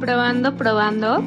Probando, 0.00 0.54
probando. 0.56 1.22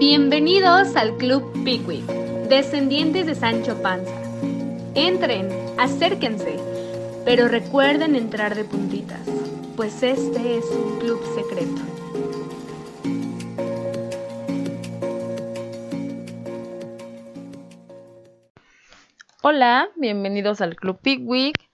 Bienvenidos 0.00 0.96
al 0.96 1.16
Club 1.16 1.52
Pickwick, 1.64 2.04
descendientes 2.48 3.26
de 3.26 3.36
Sancho 3.36 3.80
Panza. 3.80 4.12
Entren, 4.96 5.48
acérquense, 5.78 6.58
pero 7.24 7.46
recuerden 7.46 8.16
entrar 8.16 8.56
de 8.56 8.64
puntitas, 8.64 9.20
pues 9.76 10.02
este 10.02 10.58
es 10.58 10.64
un 10.72 10.98
club 10.98 11.20
secreto. 11.36 11.82
Hola, 19.42 19.88
bienvenidos 19.96 20.60
al 20.60 20.74
Club 20.74 20.98
Pickwick. 21.00 21.71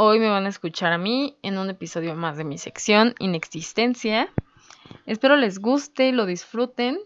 Hoy 0.00 0.20
me 0.20 0.28
van 0.28 0.46
a 0.46 0.48
escuchar 0.48 0.92
a 0.92 0.96
mí 0.96 1.36
en 1.42 1.58
un 1.58 1.70
episodio 1.70 2.14
más 2.14 2.36
de 2.36 2.44
mi 2.44 2.56
sección 2.56 3.16
Inexistencia. 3.18 4.28
Espero 5.06 5.34
les 5.34 5.58
guste, 5.58 6.12
lo 6.12 6.24
disfruten. 6.24 7.00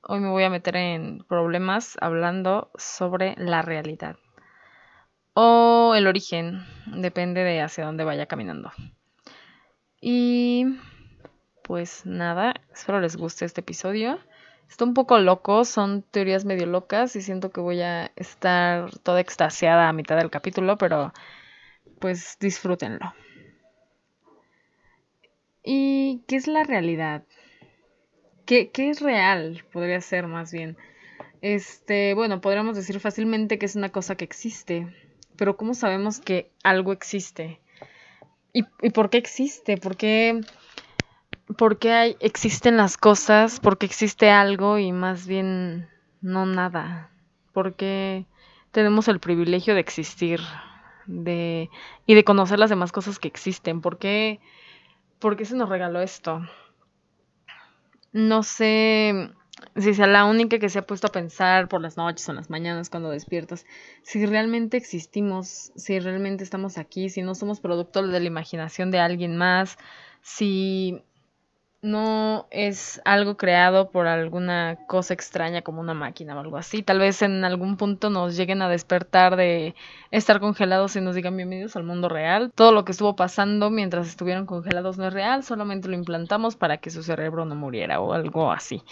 Hoy 0.00 0.20
me 0.20 0.30
voy 0.30 0.44
a 0.44 0.48
meter 0.48 0.74
en 0.74 1.22
problemas 1.28 1.98
hablando 2.00 2.70
sobre 2.76 3.34
la 3.36 3.60
realidad 3.60 4.16
o 5.34 5.92
el 5.94 6.06
origen, 6.06 6.64
depende 6.86 7.44
de 7.44 7.60
hacia 7.60 7.84
dónde 7.84 8.04
vaya 8.04 8.24
caminando. 8.24 8.72
Y 10.00 10.64
pues 11.62 12.06
nada, 12.06 12.54
espero 12.72 13.00
les 13.00 13.18
guste 13.18 13.44
este 13.44 13.60
episodio. 13.60 14.18
Está 14.66 14.86
un 14.86 14.94
poco 14.94 15.18
loco, 15.18 15.66
son 15.66 16.00
teorías 16.10 16.46
medio 16.46 16.64
locas 16.64 17.16
y 17.16 17.20
siento 17.20 17.50
que 17.50 17.60
voy 17.60 17.82
a 17.82 18.12
estar 18.16 18.96
toda 19.00 19.20
extasiada 19.20 19.90
a 19.90 19.92
mitad 19.92 20.16
del 20.16 20.30
capítulo, 20.30 20.78
pero 20.78 21.12
pues 22.00 22.36
disfrútenlo. 22.40 23.14
¿Y 25.62 26.22
qué 26.26 26.36
es 26.36 26.46
la 26.46 26.64
realidad? 26.64 27.22
¿Qué, 28.46 28.70
es 28.74 29.00
real? 29.00 29.62
Podría 29.72 30.00
ser 30.00 30.26
más 30.26 30.50
bien. 30.50 30.76
Este, 31.42 32.14
bueno, 32.14 32.40
podríamos 32.40 32.74
decir 32.74 32.98
fácilmente 32.98 33.58
que 33.58 33.66
es 33.66 33.76
una 33.76 33.90
cosa 33.90 34.16
que 34.16 34.24
existe, 34.24 34.92
pero 35.36 35.56
¿cómo 35.56 35.74
sabemos 35.74 36.18
que 36.18 36.50
algo 36.64 36.92
existe? 36.92 37.60
¿Y, 38.52 38.64
por 38.90 39.10
qué 39.10 39.18
existe? 39.18 39.76
¿Por 39.76 39.96
qué, 39.96 40.40
por 41.56 41.78
qué 41.78 41.92
hay, 41.92 42.16
existen 42.18 42.76
las 42.76 42.96
cosas? 42.96 43.60
¿Por 43.60 43.78
qué 43.78 43.86
existe 43.86 44.30
algo 44.30 44.78
y 44.78 44.90
más 44.90 45.28
bien 45.28 45.88
no 46.20 46.46
nada? 46.46 47.10
¿Por 47.52 47.76
qué 47.76 48.26
tenemos 48.72 49.06
el 49.06 49.20
privilegio 49.20 49.74
de 49.74 49.80
existir? 49.80 50.40
De, 51.10 51.70
y 52.06 52.14
de 52.14 52.24
conocer 52.24 52.58
las 52.58 52.70
demás 52.70 52.92
cosas 52.92 53.18
que 53.18 53.28
existen. 53.28 53.80
¿Por 53.80 53.98
qué, 53.98 54.40
¿Por 55.18 55.36
qué 55.36 55.44
se 55.44 55.56
nos 55.56 55.68
regaló 55.68 56.00
esto? 56.00 56.40
No 58.12 58.42
sé 58.42 59.30
si 59.76 59.94
sea 59.94 60.06
la 60.06 60.24
única 60.24 60.58
que 60.58 60.68
se 60.68 60.78
ha 60.78 60.86
puesto 60.86 61.08
a 61.08 61.12
pensar 61.12 61.68
por 61.68 61.80
las 61.80 61.96
noches 61.96 62.28
o 62.28 62.32
las 62.32 62.50
mañanas 62.50 62.90
cuando 62.90 63.10
despiertas, 63.10 63.66
si 64.02 64.24
realmente 64.24 64.76
existimos, 64.76 65.72
si 65.76 65.98
realmente 65.98 66.44
estamos 66.44 66.78
aquí, 66.78 67.10
si 67.10 67.22
no 67.22 67.34
somos 67.34 67.60
producto 67.60 68.06
de 68.06 68.20
la 68.20 68.26
imaginación 68.26 68.90
de 68.90 69.00
alguien 69.00 69.36
más, 69.36 69.76
si 70.22 71.02
no 71.82 72.46
es 72.50 73.00
algo 73.04 73.36
creado 73.36 73.90
por 73.90 74.06
alguna 74.06 74.78
cosa 74.86 75.14
extraña 75.14 75.62
como 75.62 75.80
una 75.80 75.94
máquina 75.94 76.36
o 76.36 76.40
algo 76.40 76.56
así. 76.58 76.82
Tal 76.82 76.98
vez 76.98 77.22
en 77.22 77.44
algún 77.44 77.76
punto 77.76 78.10
nos 78.10 78.36
lleguen 78.36 78.60
a 78.62 78.68
despertar 78.68 79.36
de 79.36 79.74
estar 80.10 80.40
congelados 80.40 80.96
y 80.96 81.00
nos 81.00 81.14
digan 81.14 81.36
bienvenidos 81.36 81.76
al 81.76 81.84
mundo 81.84 82.08
real. 82.08 82.52
Todo 82.54 82.72
lo 82.72 82.84
que 82.84 82.92
estuvo 82.92 83.16
pasando 83.16 83.70
mientras 83.70 84.08
estuvieron 84.08 84.46
congelados 84.46 84.98
no 84.98 85.06
es 85.06 85.12
real, 85.14 85.42
solamente 85.42 85.88
lo 85.88 85.94
implantamos 85.94 86.56
para 86.56 86.78
que 86.78 86.90
su 86.90 87.02
cerebro 87.02 87.44
no 87.46 87.54
muriera 87.54 88.00
o 88.00 88.12
algo 88.12 88.52
así. 88.52 88.82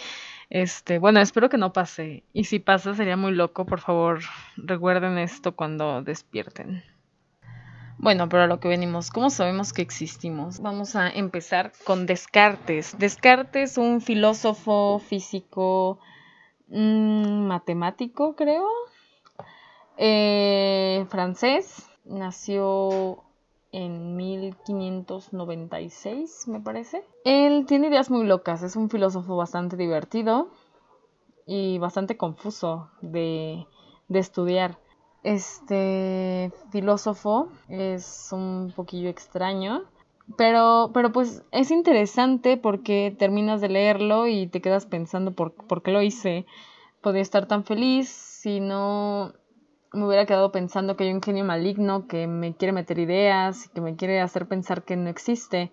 Este, 0.49 0.97
bueno, 0.97 1.19
espero 1.19 1.49
que 1.49 1.57
no 1.57 1.73
pase. 1.73 2.23
Y 2.33 2.45
si 2.45 2.59
pasa 2.59 2.95
sería 2.95 3.17
muy 3.17 3.33
loco, 3.33 3.65
por 3.65 3.81
favor, 3.81 4.21
recuerden 4.57 5.19
esto 5.19 5.55
cuando 5.55 6.01
despierten. 6.01 6.83
Bueno, 8.01 8.29
pero 8.29 8.43
a 8.43 8.47
lo 8.47 8.61
que 8.61 8.69
venimos, 8.69 9.11
¿cómo 9.11 9.29
sabemos 9.29 9.73
que 9.73 9.81
existimos? 9.81 10.61
Vamos 10.61 10.95
a 10.95 11.09
empezar 11.09 11.73
con 11.83 12.05
Descartes. 12.05 12.97
Descartes, 12.97 13.77
un 13.77 13.99
filósofo 13.99 14.99
físico 14.99 15.99
mm, 16.69 17.47
matemático, 17.47 18.37
creo, 18.37 18.65
eh, 19.97 21.05
francés, 21.09 21.89
nació 22.05 23.25
en 23.73 24.15
1596, 24.15 26.47
me 26.47 26.61
parece. 26.61 27.03
Él 27.25 27.65
tiene 27.67 27.87
ideas 27.87 28.09
muy 28.09 28.25
locas, 28.25 28.63
es 28.63 28.77
un 28.77 28.89
filósofo 28.89 29.35
bastante 29.35 29.75
divertido 29.75 30.51
y 31.45 31.79
bastante 31.79 32.15
confuso 32.15 32.91
de, 33.01 33.67
de 34.07 34.19
estudiar 34.19 34.79
este 35.23 36.51
filósofo 36.71 37.49
es 37.67 38.29
un 38.31 38.71
poquillo 38.75 39.09
extraño, 39.09 39.83
pero, 40.37 40.91
pero 40.93 41.11
pues 41.11 41.43
es 41.51 41.71
interesante 41.71 42.57
porque 42.57 43.15
terminas 43.17 43.61
de 43.61 43.69
leerlo 43.69 44.27
y 44.27 44.47
te 44.47 44.61
quedas 44.61 44.85
pensando 44.85 45.31
por, 45.31 45.53
por 45.53 45.81
qué 45.81 45.91
lo 45.91 46.01
hice. 46.01 46.45
Podría 47.01 47.21
estar 47.21 47.47
tan 47.47 47.63
feliz 47.63 48.09
si 48.09 48.59
no 48.59 49.33
me 49.91 50.05
hubiera 50.05 50.25
quedado 50.25 50.51
pensando 50.51 50.95
que 50.95 51.05
hay 51.05 51.13
un 51.13 51.21
genio 51.21 51.43
maligno 51.43 52.07
que 52.07 52.27
me 52.27 52.55
quiere 52.55 52.71
meter 52.73 52.99
ideas 52.99 53.65
y 53.65 53.69
que 53.69 53.81
me 53.81 53.95
quiere 53.95 54.21
hacer 54.21 54.47
pensar 54.47 54.83
que 54.83 54.95
no 54.95 55.09
existe. 55.09 55.71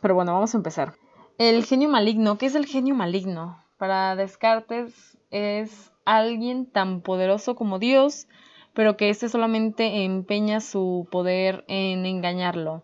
Pero 0.00 0.14
bueno, 0.14 0.32
vamos 0.32 0.54
a 0.54 0.58
empezar. 0.58 0.94
El 1.38 1.64
genio 1.64 1.88
maligno, 1.88 2.38
¿qué 2.38 2.46
es 2.46 2.54
el 2.54 2.66
genio 2.66 2.94
maligno? 2.94 3.62
Para 3.78 4.16
Descartes 4.16 5.15
es 5.30 5.92
alguien 6.04 6.66
tan 6.66 7.00
poderoso 7.00 7.54
como 7.56 7.78
Dios, 7.78 8.28
pero 8.72 8.96
que 8.96 9.08
éste 9.08 9.28
solamente 9.28 10.04
empeña 10.04 10.60
su 10.60 11.08
poder 11.10 11.64
en 11.68 12.06
engañarlo, 12.06 12.82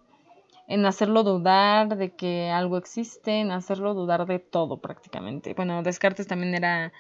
en 0.67 0.87
hacerlo 0.87 1.23
dudar 1.23 1.97
de 1.97 2.15
que 2.15 2.51
algo 2.51 2.79
existe, 2.79 3.41
en 3.41 3.51
hacerlo 3.51 3.95
dudar 3.95 4.27
de 4.27 4.39
todo 4.39 4.79
prácticamente. 4.79 5.55
Bueno, 5.55 5.83
Descartes 5.83 6.27
también 6.27 6.55
era 6.55 6.93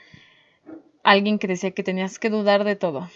alguien 1.02 1.38
que 1.38 1.48
decía 1.48 1.72
que 1.72 1.82
tenías 1.82 2.19
que 2.19 2.31
dudar 2.31 2.64
de 2.64 2.76
todo. 2.76 3.08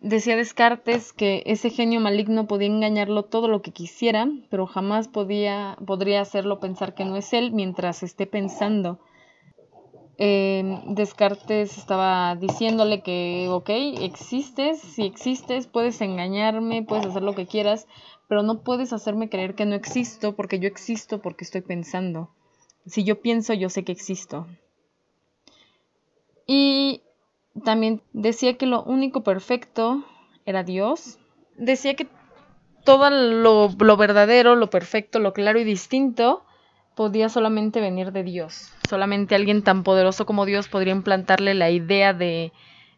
Decía 0.00 0.34
Descartes 0.34 1.12
que 1.12 1.42
ese 1.44 1.68
genio 1.68 2.00
maligno 2.00 2.46
podía 2.46 2.68
engañarlo 2.68 3.22
todo 3.22 3.48
lo 3.48 3.60
que 3.60 3.70
quisiera, 3.70 4.28
pero 4.48 4.66
jamás 4.66 5.08
podía, 5.08 5.76
podría 5.86 6.22
hacerlo 6.22 6.58
pensar 6.58 6.94
que 6.94 7.04
no 7.04 7.16
es 7.16 7.32
él 7.34 7.52
mientras 7.52 8.02
esté 8.02 8.26
pensando 8.26 8.98
Em, 10.22 10.94
Descartes 10.94 11.78
estaba 11.78 12.36
diciéndole 12.36 13.00
que, 13.00 13.46
ok, 13.48 13.70
existes, 14.02 14.78
si 14.78 15.06
existes, 15.06 15.66
puedes 15.66 15.98
engañarme, 16.02 16.82
puedes 16.82 17.06
hacer 17.06 17.22
lo 17.22 17.34
que 17.34 17.46
quieras, 17.46 17.86
pero 18.28 18.42
no 18.42 18.60
puedes 18.60 18.92
hacerme 18.92 19.30
creer 19.30 19.54
que 19.54 19.64
no 19.64 19.74
existo 19.74 20.36
porque 20.36 20.58
yo 20.58 20.68
existo 20.68 21.22
porque 21.22 21.44
estoy 21.44 21.62
pensando. 21.62 22.28
Si 22.84 23.02
yo 23.02 23.22
pienso, 23.22 23.54
yo 23.54 23.70
sé 23.70 23.82
que 23.82 23.92
existo. 23.92 24.46
Y 26.46 27.00
también 27.64 28.02
decía 28.12 28.58
que 28.58 28.66
lo 28.66 28.82
único 28.82 29.22
perfecto 29.22 30.04
era 30.44 30.64
Dios. 30.64 31.18
Decía 31.56 31.96
que 31.96 32.08
todo 32.84 33.08
lo, 33.08 33.70
lo 33.78 33.96
verdadero, 33.96 34.54
lo 34.54 34.68
perfecto, 34.68 35.18
lo 35.18 35.32
claro 35.32 35.58
y 35.58 35.64
distinto 35.64 36.44
podía 36.94 37.30
solamente 37.30 37.80
venir 37.80 38.12
de 38.12 38.22
Dios. 38.22 38.70
Solamente 38.90 39.36
alguien 39.36 39.62
tan 39.62 39.84
poderoso 39.84 40.26
como 40.26 40.46
Dios 40.46 40.66
podría 40.66 40.92
implantarle 40.92 41.54
la 41.54 41.70
idea 41.70 42.12
de, 42.12 42.52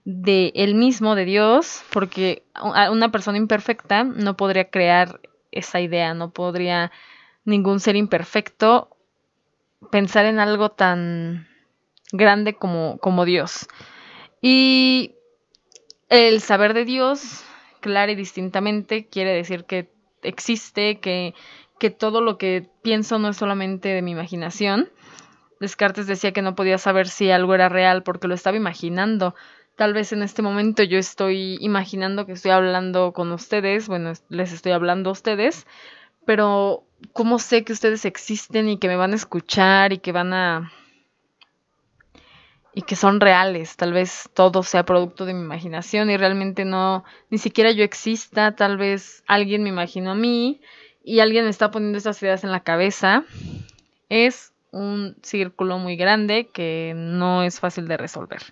de 0.07 0.51
él 0.55 0.75
mismo, 0.75 1.15
de 1.15 1.27
Dios, 1.27 1.85
porque 1.93 2.45
una 2.91 3.13
persona 3.13 3.37
imperfecta 3.37 4.03
no 4.03 4.35
podría 4.35 4.71
crear 4.71 5.21
esa 5.51 5.83
idea, 5.83 6.15
no 6.15 6.31
podría 6.31 6.91
ningún 7.45 7.79
ser 7.79 7.97
imperfecto 7.97 8.97
pensar 9.91 10.25
en 10.25 10.39
algo 10.39 10.71
tan 10.71 11.47
grande 12.11 12.55
como, 12.55 12.97
como 12.97 13.27
Dios. 13.27 13.69
Y 14.41 15.17
el 16.09 16.41
saber 16.41 16.73
de 16.73 16.87
Dios, 16.87 17.45
claro 17.81 18.13
y 18.13 18.15
distintamente, 18.15 19.09
quiere 19.09 19.35
decir 19.35 19.67
que 19.67 19.93
existe, 20.23 21.01
que 21.01 21.35
todo 21.99 22.23
lo 22.23 22.39
que 22.39 22.67
pienso 22.81 23.19
no 23.19 23.29
es 23.29 23.37
solamente 23.37 23.91
de 23.91 24.01
mi 24.01 24.13
imaginación. 24.13 24.89
Descartes 25.63 26.09
decía 26.09 26.33
que 26.33 26.43
no 26.43 26.57
podía 26.57 26.77
saber 26.77 27.09
si 27.09 27.31
algo 27.31 27.55
era 27.55 27.69
real 27.69 28.03
porque 28.03 28.27
lo 28.27 28.35
estaba 28.35 28.57
imaginando. 28.57 29.37
Tal 29.77 29.95
vez 29.95 30.13
en 30.13 30.25
este 30.25 30.43
momento 30.43 30.83
yo 30.83 30.99
estoy 30.99 31.57
imaginando 31.61 32.27
que 32.27 32.33
estoy 32.33 32.51
hablando 32.51 33.13
con 33.13 33.31
ustedes, 33.31 33.87
bueno, 33.87 34.13
les 34.29 34.53
estoy 34.53 34.73
hablando 34.73 35.11
a 35.11 35.13
ustedes, 35.13 35.69
pero 36.27 36.83
¿cómo 37.13 37.39
sé 37.39 37.63
que 37.63 37.73
ustedes 37.73 38.05
existen 38.05 38.69
y 38.69 38.79
que 38.79 38.89
me 38.89 38.97
van 38.97 39.13
a 39.13 39.15
escuchar 39.17 39.93
y 39.93 39.99
que 39.99 40.11
van 40.11 40.33
a... 40.35 40.73
y 42.75 42.83
que 42.83 42.97
son 42.97 43.21
reales? 43.21 43.77
Tal 43.77 43.93
vez 43.93 44.29
todo 44.35 44.65
sea 44.65 44.85
producto 44.85 45.27
de 45.27 45.35
mi 45.35 45.45
imaginación 45.45 46.11
y 46.11 46.17
realmente 46.17 46.65
no, 46.65 47.05
ni 47.31 47.39
siquiera 47.39 47.71
yo 47.71 47.85
exista, 47.85 48.57
tal 48.57 48.79
vez 48.79 49.23
alguien 49.29 49.63
me 49.63 49.69
imaginó 49.69 50.11
a 50.11 50.17
mí 50.17 50.61
y 51.05 51.21
alguien 51.21 51.47
está 51.47 51.71
poniendo 51.71 51.99
estas 51.99 52.21
ideas 52.21 52.43
en 52.43 52.51
la 52.51 52.65
cabeza, 52.65 53.23
es 54.09 54.52
un 54.73 55.17
círculo 55.23 55.79
muy 55.79 55.97
grande 55.97 56.49
que 56.49 56.95
no 56.97 57.45
es 57.45 57.61
fácil 57.61 57.87
de 57.87 57.97
resolver. 57.97 58.43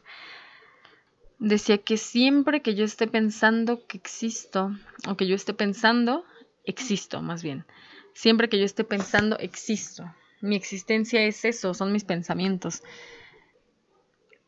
Decía 1.38 1.78
que 1.78 1.96
siempre 1.96 2.60
que 2.60 2.74
yo 2.74 2.84
esté 2.84 3.06
pensando 3.06 3.86
que 3.86 3.96
existo, 3.96 4.70
o 5.08 5.16
que 5.16 5.26
yo 5.26 5.34
esté 5.34 5.54
pensando, 5.54 6.24
existo 6.64 7.22
más 7.22 7.42
bien. 7.42 7.64
Siempre 8.12 8.48
que 8.48 8.58
yo 8.58 8.64
esté 8.64 8.84
pensando, 8.84 9.38
existo. 9.38 10.04
Mi 10.42 10.56
existencia 10.56 11.22
es 11.22 11.44
eso, 11.44 11.72
son 11.72 11.92
mis 11.92 12.04
pensamientos. 12.04 12.82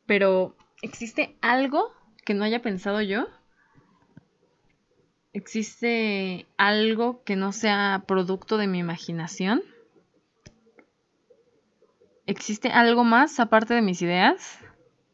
Pero, 0.06 0.54
¿existe 0.82 1.36
algo 1.40 1.92
que 2.24 2.34
no 2.34 2.44
haya 2.44 2.60
pensado 2.60 3.00
yo? 3.00 3.26
¿Existe 5.32 6.46
algo 6.58 7.22
que 7.24 7.36
no 7.36 7.52
sea 7.52 8.04
producto 8.06 8.58
de 8.58 8.66
mi 8.66 8.78
imaginación? 8.78 9.62
¿Existe 12.26 12.68
algo 12.68 13.04
más 13.04 13.40
aparte 13.40 13.74
de 13.74 13.82
mis 13.82 14.00
ideas? 14.02 14.58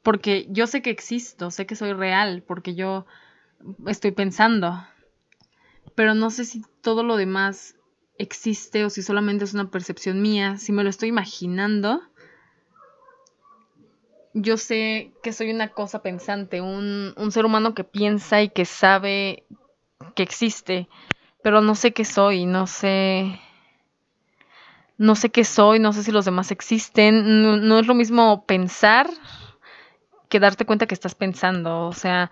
Porque 0.02 0.46
yo 0.50 0.66
sé 0.66 0.82
que 0.82 0.90
existo, 0.90 1.50
sé 1.50 1.66
que 1.66 1.76
soy 1.76 1.93
real, 1.93 2.43
porque 2.46 2.75
yo 2.75 3.06
estoy 3.87 4.12
pensando. 4.12 4.84
Pero 5.94 6.14
no 6.14 6.31
sé 6.31 6.44
si 6.44 6.62
todo 6.82 7.02
lo 7.02 7.16
demás 7.16 7.75
existe 8.19 8.84
o 8.84 8.90
si 8.90 9.02
solamente 9.02 9.44
es 9.44 9.55
una 9.55 9.70
percepción 9.70 10.20
mía, 10.20 10.58
si 10.58 10.72
me 10.72 10.84
lo 10.84 10.90
estoy 10.90 11.08
imaginando. 11.08 12.02
Yo 14.34 14.56
sé 14.56 15.12
que 15.22 15.32
soy 15.32 15.50
una 15.50 15.69
cosa 15.69 16.02
pensante, 16.02 16.61
un, 16.61 17.14
ser 17.31 17.46
humano 17.46 17.75
que 17.75 17.84
piensa 17.84 18.43
y 18.43 18.50
que 18.50 18.64
sabe 18.64 19.44
que 20.14 20.22
existe, 20.22 20.88
pero 21.43 21.61
no 21.61 21.75
sé 21.75 21.93
qué 21.93 22.04
soy, 22.04 22.44
no 22.44 22.66
sé 22.66 23.40
no 24.98 25.14
sé 25.14 25.30
qué 25.30 25.44
soy, 25.44 25.78
no 25.78 25.92
sé 25.92 26.02
si 26.02 26.12
los 26.12 26.24
demás 26.24 26.50
existen, 26.50 27.42
no, 27.66 27.78
es 27.78 27.86
lo 27.86 27.94
mismo 27.94 28.44
pensar 28.44 29.08
que 30.28 30.40
darte 30.40 30.66
cuenta 30.66 30.86
que 30.86 30.94
estás 30.94 31.14
pensando, 31.14 31.86
o 31.86 31.92
sea, 31.92 32.30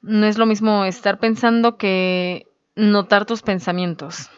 no 0.00 0.26
es 0.26 0.38
lo 0.38 0.46
mismo 0.46 0.84
estar 0.84 1.18
pensando 1.18 1.76
que 1.76 2.46
notar 2.76 3.26
tus 3.26 3.42
pensamientos. 3.42 4.30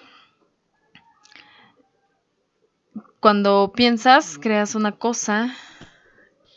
Cuando 3.21 3.73
piensas, 3.77 4.39
creas 4.39 4.75
una 4.75 4.93
cosa 4.93 5.55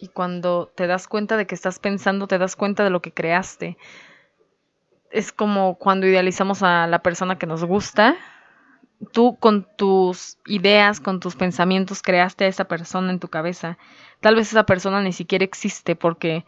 y 0.02 0.08
cuando 0.08 0.72
te 0.76 0.88
das 0.88 1.08
cuenta 1.08 1.38
de 1.38 1.46
que 1.46 1.54
estás 1.54 1.78
pensando, 1.78 2.26
te 2.26 2.40
das 2.40 2.56
cuenta 2.56 2.84
de 2.84 2.90
lo 2.90 3.02
que 3.02 3.12
creaste 3.12 3.78
es 5.16 5.32
como 5.32 5.76
cuando 5.76 6.08
idealizamos 6.08 6.62
a 6.62 6.88
la 6.88 7.00
persona 7.00 7.38
que 7.38 7.48
nos 7.48 7.64
gusta. 7.64 8.18
Tú 9.12 9.38
con 9.38 9.68
tus 9.78 10.38
ideas, 10.46 11.00
con 11.00 11.20
tus 11.20 11.36
pensamientos 11.36 12.02
creaste 12.02 12.46
a 12.46 12.48
esa 12.48 12.66
persona 12.66 13.12
en 13.12 13.20
tu 13.20 13.28
cabeza. 13.28 13.78
Tal 14.22 14.36
vez 14.36 14.50
esa 14.50 14.66
persona 14.66 15.02
ni 15.02 15.12
siquiera 15.12 15.44
existe 15.44 15.96
porque 15.96 16.46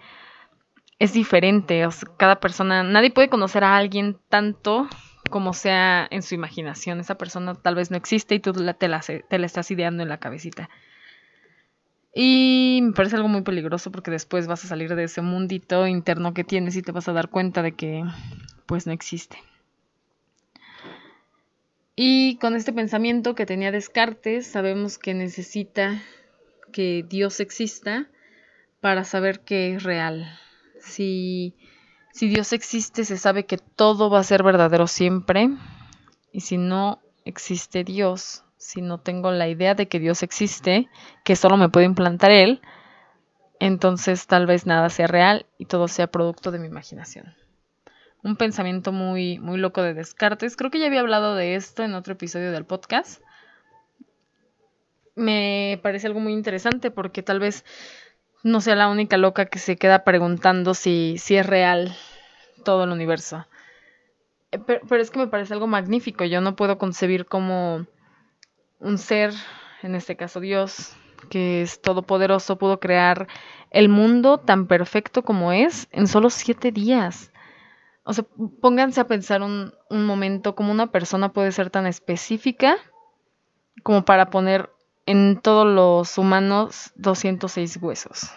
es 0.99 1.13
diferente. 1.13 1.87
cada 2.17 2.39
persona, 2.39 2.83
nadie 2.83 3.11
puede 3.11 3.29
conocer 3.29 3.63
a 3.63 3.77
alguien 3.77 4.17
tanto 4.29 4.87
como 5.29 5.53
sea 5.53 6.07
en 6.09 6.21
su 6.21 6.35
imaginación. 6.35 6.99
Esa 6.99 7.15
persona 7.15 7.53
tal 7.55 7.75
vez 7.75 7.91
no 7.91 7.97
existe 7.97 8.35
y 8.35 8.39
tú 8.39 8.53
te 8.53 8.61
la, 8.61 8.73
te 8.73 8.87
la 8.87 9.45
estás 9.45 9.69
ideando 9.71 10.03
en 10.03 10.09
la 10.09 10.19
cabecita. 10.19 10.69
Y 12.19 12.79
me 12.81 12.93
parece 12.93 13.15
algo 13.15 13.27
muy 13.27 13.43
peligroso 13.43 13.91
porque 13.91 14.09
después 14.09 14.47
vas 14.47 14.65
a 14.65 14.67
salir 14.67 14.95
de 14.95 15.03
ese 15.03 15.21
mundito 15.21 15.85
interno 15.85 16.33
que 16.33 16.43
tienes 16.43 16.75
y 16.75 16.81
te 16.81 16.91
vas 16.91 17.07
a 17.07 17.13
dar 17.13 17.29
cuenta 17.29 17.61
de 17.61 17.73
que 17.73 18.03
pues 18.65 18.87
no 18.87 18.93
existe. 18.93 19.37
Y 21.99 22.37
con 22.37 22.55
este 22.55 22.73
pensamiento 22.73 23.33
que 23.33 23.47
tenía 23.47 23.71
Descartes, 23.71 24.45
sabemos 24.45 24.99
que 24.99 25.15
necesita 25.15 25.99
que 26.71 27.03
Dios 27.09 27.39
exista 27.39 28.07
para 28.81 29.03
saber 29.03 29.39
que 29.39 29.73
es 29.73 29.81
real. 29.81 30.27
Si, 30.79 31.55
si 32.13 32.27
Dios 32.27 32.53
existe, 32.53 33.03
se 33.03 33.17
sabe 33.17 33.47
que 33.47 33.57
todo 33.57 34.11
va 34.11 34.19
a 34.19 34.23
ser 34.23 34.43
verdadero 34.43 34.85
siempre. 34.85 35.49
Y 36.31 36.41
si 36.41 36.59
no 36.59 37.01
existe 37.25 37.83
Dios, 37.83 38.43
si 38.57 38.83
no 38.83 38.99
tengo 38.99 39.31
la 39.31 39.47
idea 39.47 39.73
de 39.73 39.87
que 39.87 39.99
Dios 39.99 40.21
existe, 40.21 40.89
que 41.23 41.35
solo 41.35 41.57
me 41.57 41.69
puede 41.69 41.87
implantar 41.87 42.29
Él, 42.29 42.61
entonces 43.59 44.27
tal 44.27 44.45
vez 44.45 44.67
nada 44.67 44.91
sea 44.91 45.07
real 45.07 45.47
y 45.57 45.65
todo 45.65 45.87
sea 45.87 46.05
producto 46.05 46.51
de 46.51 46.59
mi 46.59 46.67
imaginación 46.67 47.33
un 48.27 48.35
pensamiento 48.35 48.91
muy, 48.91 49.39
muy 49.39 49.57
loco 49.57 49.81
de 49.81 49.93
Descartes. 49.93 50.57
Creo 50.57 50.69
que 50.69 50.79
ya 50.79 50.87
había 50.87 50.99
hablado 50.99 51.33
de 51.33 51.55
esto 51.55 51.83
en 51.83 51.93
otro 51.93 52.13
episodio 52.13 52.51
del 52.51 52.65
podcast. 52.65 53.21
Me 55.15 55.79
parece 55.81 56.07
algo 56.07 56.19
muy 56.19 56.33
interesante 56.33 56.91
porque 56.91 57.23
tal 57.23 57.39
vez 57.39 57.63
no 58.43 58.59
sea 58.59 58.75
la 58.75 58.89
única 58.89 59.15
loca 59.15 59.45
que 59.45 59.59
se 59.59 59.77
queda 59.77 60.03
preguntando 60.03 60.73
si, 60.73 61.15
si 61.17 61.37
es 61.37 61.45
real 61.45 61.95
todo 62.65 62.83
el 62.83 62.91
universo. 62.91 63.47
Eh, 64.51 64.59
pero, 64.59 64.81
pero, 64.89 65.01
es 65.01 65.09
que 65.09 65.19
me 65.19 65.27
parece 65.27 65.53
algo 65.53 65.67
magnífico. 65.67 66.25
Yo 66.25 66.41
no 66.41 66.57
puedo 66.57 66.77
concebir 66.77 67.27
como 67.27 67.85
un 68.81 68.97
ser, 68.97 69.33
en 69.83 69.95
este 69.95 70.17
caso 70.17 70.41
Dios, 70.41 70.97
que 71.29 71.61
es 71.61 71.81
todopoderoso, 71.81 72.57
pudo 72.57 72.81
crear 72.81 73.29
el 73.71 73.87
mundo 73.87 74.37
tan 74.37 74.67
perfecto 74.67 75.23
como 75.23 75.53
es 75.53 75.87
en 75.91 76.07
solo 76.07 76.29
siete 76.29 76.73
días. 76.73 77.31
O 78.09 78.13
sea, 78.13 78.23
pónganse 78.61 79.01
a 79.01 79.07
pensar 79.07 79.41
un, 79.41 79.73
momento 79.89 80.55
cómo 80.55 80.71
una 80.71 80.87
persona 80.87 81.33
puede 81.33 81.51
ser 81.51 81.69
tan 81.69 81.85
específica 81.85 82.77
como 83.83 84.05
para 84.05 84.29
poner 84.29 84.69
en 85.05 85.41
todos 85.41 85.67
los 85.67 86.17
humanos 86.17 86.93
206 86.95 87.77
huesos. 87.81 88.31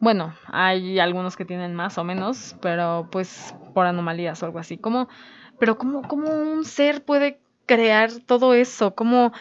Bueno, 0.00 0.34
hay 0.48 0.98
algunos 0.98 1.36
que 1.36 1.44
tienen 1.44 1.76
más 1.76 1.96
o 1.96 2.02
menos, 2.02 2.56
pero 2.60 3.08
pues 3.12 3.54
por 3.72 3.86
anomalías 3.86 4.42
o 4.42 4.46
algo 4.46 4.58
así. 4.58 4.78
¿Cómo, 4.78 5.08
pero 5.60 5.78
cómo, 5.78 6.02
cómo 6.02 6.32
un 6.32 6.64
ser 6.64 7.04
puede 7.04 7.40
crear 7.66 8.10
todo 8.26 8.52
eso? 8.52 8.96
¿Cómo 8.96 9.32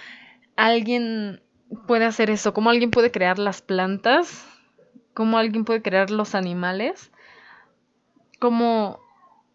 alguien 0.56 1.42
puede 1.88 2.06
hacer 2.06 2.30
eso? 2.30 2.54
¿Cómo 2.54 2.70
alguien 2.70 2.92
puede 2.92 3.10
crear 3.10 3.40
las 3.40 3.64
plantas? 3.64 4.48
¿Cómo 5.16 5.40
alguien 5.40 5.66
puede 5.66 5.82
crear 5.82 6.12
los 6.12 6.36
animales? 6.36 7.12
¿Cómo 8.40 9.00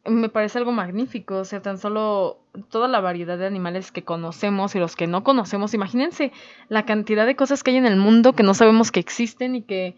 me 0.04 0.28
parece 0.28 0.58
algo 0.58 0.72
magnífico, 0.72 1.36
o 1.36 1.44
sea, 1.44 1.62
tan 1.62 1.78
solo 1.78 2.40
toda 2.70 2.88
la 2.88 3.00
variedad 3.00 3.38
de 3.38 3.46
animales 3.46 3.92
que 3.92 4.02
conocemos 4.02 4.74
y 4.74 4.78
los 4.78 4.96
que 4.96 5.06
no 5.06 5.22
conocemos, 5.22 5.74
imagínense 5.74 6.32
la 6.68 6.84
cantidad 6.84 7.24
de 7.24 7.36
cosas 7.36 7.62
que 7.62 7.70
hay 7.70 7.76
en 7.76 7.86
el 7.86 7.96
mundo 7.96 8.32
que 8.32 8.42
no 8.42 8.54
sabemos 8.54 8.90
que 8.90 9.00
existen 9.00 9.54
y 9.54 9.62
que 9.62 9.96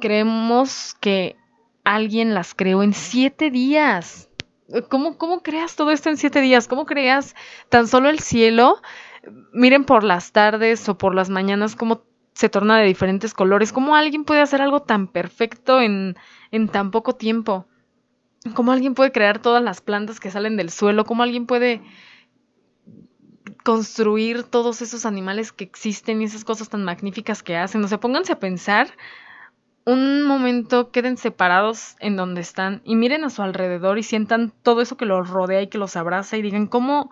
creemos 0.00 0.96
que 1.00 1.36
alguien 1.84 2.34
las 2.34 2.54
creó 2.54 2.82
en 2.82 2.92
siete 2.92 3.50
días. 3.50 4.28
¿Cómo, 4.88 5.16
cómo 5.16 5.42
creas 5.42 5.76
todo 5.76 5.90
esto 5.90 6.10
en 6.10 6.16
siete 6.16 6.40
días? 6.40 6.68
¿Cómo 6.68 6.86
creas 6.86 7.34
tan 7.68 7.88
solo 7.88 8.08
el 8.08 8.20
cielo? 8.20 8.80
Miren 9.52 9.84
por 9.84 10.04
las 10.04 10.32
tardes 10.32 10.88
o 10.88 10.96
por 10.96 11.14
las 11.14 11.28
mañanas 11.28 11.74
cómo 11.74 12.02
se 12.34 12.48
torna 12.48 12.78
de 12.78 12.86
diferentes 12.86 13.34
colores. 13.34 13.72
¿Cómo 13.72 13.96
alguien 13.96 14.24
puede 14.24 14.40
hacer 14.40 14.62
algo 14.62 14.80
tan 14.80 15.08
perfecto 15.08 15.80
en, 15.80 16.16
en 16.52 16.68
tan 16.68 16.92
poco 16.92 17.14
tiempo? 17.14 17.66
Cómo 18.54 18.72
alguien 18.72 18.94
puede 18.94 19.12
crear 19.12 19.40
todas 19.40 19.62
las 19.62 19.80
plantas 19.80 20.20
que 20.20 20.30
salen 20.30 20.56
del 20.56 20.70
suelo, 20.70 21.04
cómo 21.04 21.22
alguien 21.22 21.46
puede 21.46 21.82
construir 23.64 24.44
todos 24.44 24.80
esos 24.82 25.04
animales 25.04 25.52
que 25.52 25.64
existen 25.64 26.22
y 26.22 26.24
esas 26.24 26.44
cosas 26.44 26.68
tan 26.68 26.84
magníficas 26.84 27.42
que 27.42 27.56
hacen. 27.56 27.84
O 27.84 27.88
sea, 27.88 28.00
pónganse 28.00 28.32
a 28.32 28.40
pensar 28.40 28.88
un 29.84 30.22
momento, 30.24 30.90
queden 30.90 31.16
separados 31.16 31.96
en 32.00 32.16
donde 32.16 32.40
están 32.40 32.80
y 32.84 32.96
miren 32.96 33.24
a 33.24 33.30
su 33.30 33.42
alrededor 33.42 33.98
y 33.98 34.02
sientan 34.02 34.52
todo 34.62 34.80
eso 34.80 34.96
que 34.96 35.06
los 35.06 35.28
rodea 35.28 35.62
y 35.62 35.68
que 35.68 35.78
los 35.78 35.96
abraza 35.96 36.36
y 36.36 36.42
digan 36.42 36.66
cómo, 36.66 37.10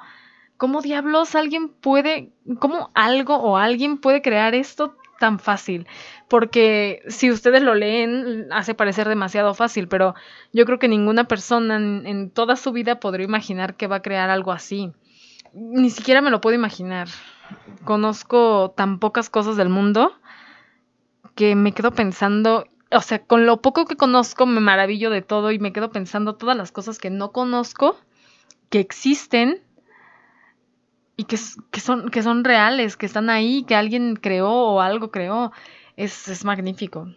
cómo 0.56 0.80
diablos 0.80 1.34
alguien 1.34 1.68
puede, 1.68 2.32
cómo 2.60 2.90
algo 2.94 3.36
o 3.36 3.56
alguien 3.56 3.98
puede 3.98 4.22
crear 4.22 4.54
esto 4.54 4.96
tan 5.18 5.38
fácil, 5.38 5.86
porque 6.28 7.02
si 7.08 7.30
ustedes 7.30 7.62
lo 7.62 7.74
leen 7.74 8.48
hace 8.52 8.74
parecer 8.74 9.08
demasiado 9.08 9.52
fácil, 9.54 9.88
pero 9.88 10.14
yo 10.52 10.64
creo 10.64 10.78
que 10.78 10.88
ninguna 10.88 11.24
persona 11.24 11.76
en, 11.76 12.30
toda 12.30 12.56
su 12.56 12.72
vida 12.72 13.00
podría 13.00 13.26
imaginar 13.26 13.74
que 13.74 13.86
va 13.86 13.96
a 13.96 14.02
crear 14.02 14.30
algo 14.30 14.52
así. 14.52 14.92
Ni 15.52 15.90
siquiera 15.90 16.20
me 16.20 16.30
lo 16.30 16.40
puedo 16.40 16.54
imaginar. 16.54 17.08
Conozco 17.84 18.72
tan 18.76 18.98
pocas 18.98 19.28
cosas 19.28 19.56
del 19.56 19.68
mundo 19.68 20.12
que 21.34 21.54
me 21.54 21.72
quedo 21.72 21.92
pensando, 21.92 22.66
o 22.90 23.00
sea, 23.00 23.20
con 23.20 23.46
lo 23.46 23.60
poco 23.60 23.84
que 23.86 23.96
conozco 23.96 24.46
me 24.46 24.60
maravillo 24.60 25.10
de 25.10 25.22
todo 25.22 25.50
y 25.52 25.58
me 25.58 25.72
quedo 25.72 25.90
pensando 25.90 26.36
todas 26.36 26.56
las 26.56 26.72
cosas 26.72 26.98
que 26.98 27.10
no 27.10 27.32
conozco, 27.32 27.96
que 28.70 28.80
existen 28.80 29.62
y 31.18 31.24
que, 31.24 31.36
son, 31.36 32.10
que 32.10 32.22
son 32.22 32.44
reales, 32.44 32.96
que 32.96 33.04
están 33.04 33.28
ahí, 33.28 33.64
que 33.64 33.74
alguien 33.74 34.14
creó 34.14 34.50
o 34.50 34.80
algo 34.80 35.10
creó, 35.10 35.50
es, 35.96 36.28
es 36.28 36.44
magnífico. 36.44 37.12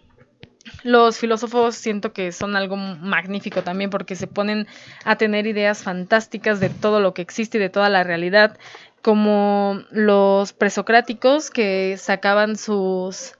Los 0.83 1.19
filósofos 1.19 1.75
siento 1.75 2.11
que 2.11 2.31
son 2.31 2.55
algo 2.55 2.77
magnífico 2.77 3.61
también 3.61 3.91
porque 3.91 4.15
se 4.15 4.25
ponen 4.25 4.67
a 5.05 5.17
tener 5.17 5.45
ideas 5.45 5.83
fantásticas 5.83 6.59
de 6.59 6.69
todo 6.69 6.99
lo 6.99 7.13
que 7.13 7.21
existe 7.21 7.59
y 7.59 7.61
de 7.61 7.69
toda 7.69 7.89
la 7.89 8.03
realidad 8.03 8.57
como 9.03 9.83
los 9.91 10.53
presocráticos 10.53 11.51
que 11.51 11.95
sacaban 11.97 12.57
sus, 12.57 13.35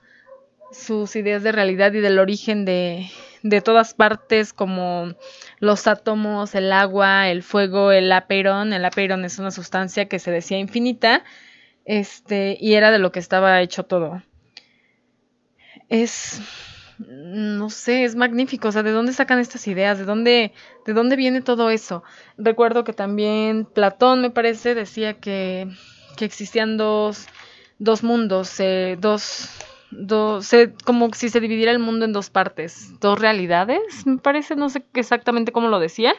sus 0.70 1.16
ideas 1.16 1.42
de 1.42 1.50
realidad 1.50 1.92
y 1.92 2.00
del 2.00 2.20
origen 2.20 2.64
de, 2.64 3.10
de 3.42 3.60
todas 3.60 3.94
partes 3.94 4.52
como 4.52 5.14
los 5.58 5.86
átomos, 5.86 6.54
el 6.54 6.72
agua, 6.72 7.28
el 7.28 7.42
fuego, 7.42 7.92
el 7.92 8.10
apeirón. 8.12 8.72
El 8.72 8.84
apeirón 8.84 9.24
es 9.24 9.38
una 9.38 9.50
sustancia 9.50 10.08
que 10.08 10.18
se 10.18 10.30
decía 10.30 10.58
infinita, 10.58 11.24
este, 11.84 12.56
y 12.60 12.74
era 12.74 12.90
de 12.90 12.98
lo 12.98 13.12
que 13.12 13.18
estaba 13.18 13.60
hecho 13.60 13.84
todo. 13.84 14.22
Es, 15.88 16.40
no 16.98 17.68
sé, 17.68 18.04
es 18.04 18.14
magnífico. 18.14 18.68
O 18.68 18.72
sea, 18.72 18.82
¿de 18.82 18.92
dónde 18.92 19.12
sacan 19.12 19.40
estas 19.40 19.66
ideas? 19.66 19.98
¿De 19.98 20.04
dónde, 20.04 20.52
de 20.86 20.92
dónde 20.92 21.16
viene 21.16 21.42
todo 21.42 21.70
eso? 21.70 22.04
Recuerdo 22.38 22.84
que 22.84 22.92
también 22.92 23.64
Platón, 23.64 24.22
me 24.22 24.30
parece, 24.30 24.74
decía 24.74 25.14
que, 25.14 25.68
que 26.16 26.24
existían 26.24 26.76
dos, 26.76 27.26
dos 27.78 28.04
mundos, 28.04 28.60
eh, 28.60 28.96
dos 29.00 29.50
dos, 29.92 30.50
como 30.84 31.12
si 31.12 31.28
se 31.28 31.40
dividiera 31.40 31.70
el 31.70 31.78
mundo 31.78 32.04
en 32.04 32.12
dos 32.12 32.30
partes, 32.30 32.98
dos 33.00 33.18
realidades, 33.18 34.06
me 34.06 34.18
parece, 34.18 34.56
no 34.56 34.68
sé 34.68 34.84
exactamente 34.94 35.52
cómo 35.52 35.68
lo 35.68 35.78
decía, 35.78 36.14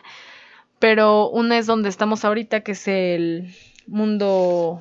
pero 0.79 1.29
una 1.29 1.57
es 1.57 1.65
donde 1.65 1.89
estamos 1.89 2.23
ahorita, 2.23 2.61
que 2.61 2.73
es 2.73 2.87
el 2.87 3.53
mundo 3.87 4.79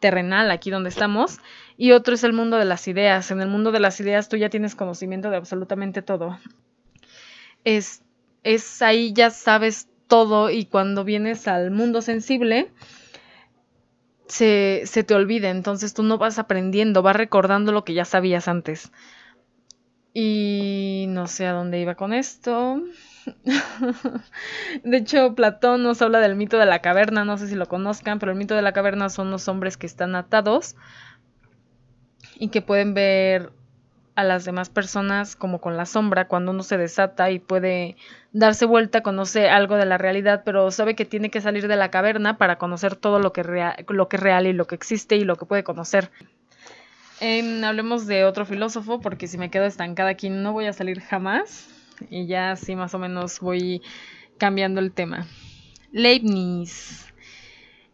terrenal, 0.00 0.50
aquí 0.50 0.70
donde 0.70 0.88
estamos, 0.88 1.38
y 1.76 1.92
otro 1.92 2.14
es 2.14 2.24
el 2.24 2.32
mundo 2.32 2.58
de 2.58 2.64
las 2.64 2.86
ideas. 2.88 3.30
En 3.30 3.40
el 3.40 3.48
mundo 3.48 3.72
de 3.72 3.80
las 3.80 3.98
ideas 4.00 4.28
tú 4.28 4.36
ya 4.36 4.50
tienes 4.50 4.74
conocimiento 4.74 5.30
de 5.30 5.36
absolutamente 5.36 6.02
todo. 6.02 6.38
Es, 7.64 8.02
es 8.42 8.82
ahí 8.82 9.12
ya 9.12 9.30
sabes 9.30 9.88
todo 10.06 10.50
y 10.50 10.66
cuando 10.66 11.04
vienes 11.04 11.48
al 11.48 11.70
mundo 11.70 12.02
sensible, 12.02 12.70
se, 14.32 14.84
se 14.86 15.04
te 15.04 15.14
olvida, 15.14 15.50
entonces 15.50 15.92
tú 15.92 16.02
no 16.02 16.16
vas 16.16 16.38
aprendiendo, 16.38 17.02
vas 17.02 17.16
recordando 17.16 17.70
lo 17.70 17.84
que 17.84 17.92
ya 17.92 18.06
sabías 18.06 18.48
antes. 18.48 18.90
Y 20.14 21.04
no 21.08 21.26
sé 21.26 21.46
a 21.46 21.52
dónde 21.52 21.80
iba 21.80 21.96
con 21.96 22.14
esto. 22.14 22.82
de 24.84 24.96
hecho, 24.96 25.34
Platón 25.34 25.82
nos 25.82 26.00
habla 26.00 26.20
del 26.20 26.36
mito 26.36 26.56
de 26.56 26.64
la 26.64 26.80
caverna, 26.80 27.26
no 27.26 27.36
sé 27.36 27.46
si 27.46 27.54
lo 27.56 27.68
conozcan, 27.68 28.18
pero 28.18 28.32
el 28.32 28.38
mito 28.38 28.54
de 28.54 28.62
la 28.62 28.72
caverna 28.72 29.10
son 29.10 29.30
los 29.30 29.48
hombres 29.48 29.76
que 29.76 29.86
están 29.86 30.14
atados 30.16 30.76
y 32.36 32.48
que 32.48 32.62
pueden 32.62 32.94
ver 32.94 33.52
a 34.14 34.24
las 34.24 34.44
demás 34.44 34.68
personas 34.68 35.36
como 35.36 35.60
con 35.60 35.76
la 35.76 35.86
sombra 35.86 36.28
cuando 36.28 36.52
uno 36.52 36.62
se 36.62 36.76
desata 36.76 37.30
y 37.30 37.38
puede 37.38 37.96
darse 38.32 38.66
vuelta, 38.66 39.02
conoce 39.02 39.48
algo 39.48 39.76
de 39.76 39.86
la 39.86 39.98
realidad, 39.98 40.42
pero 40.44 40.70
sabe 40.70 40.94
que 40.94 41.04
tiene 41.04 41.30
que 41.30 41.40
salir 41.40 41.68
de 41.68 41.76
la 41.76 41.90
caverna 41.90 42.36
para 42.36 42.58
conocer 42.58 42.96
todo 42.96 43.18
lo 43.18 43.32
que, 43.32 43.42
lo 43.88 44.08
que 44.08 44.16
es 44.16 44.22
real 44.22 44.46
y 44.46 44.52
lo 44.52 44.66
que 44.66 44.74
existe 44.74 45.16
y 45.16 45.24
lo 45.24 45.36
que 45.36 45.46
puede 45.46 45.64
conocer. 45.64 46.10
Em, 47.20 47.62
hablemos 47.62 48.06
de 48.06 48.24
otro 48.24 48.44
filósofo, 48.44 49.00
porque 49.00 49.28
si 49.28 49.38
me 49.38 49.50
quedo 49.50 49.64
estancada 49.64 50.10
aquí 50.10 50.28
no 50.28 50.52
voy 50.52 50.66
a 50.66 50.72
salir 50.72 51.00
jamás. 51.00 51.68
Y 52.10 52.26
ya 52.26 52.50
así 52.50 52.74
más 52.74 52.94
o 52.94 52.98
menos 52.98 53.38
voy 53.38 53.80
cambiando 54.38 54.80
el 54.80 54.92
tema. 54.92 55.26
Leibniz. 55.92 57.11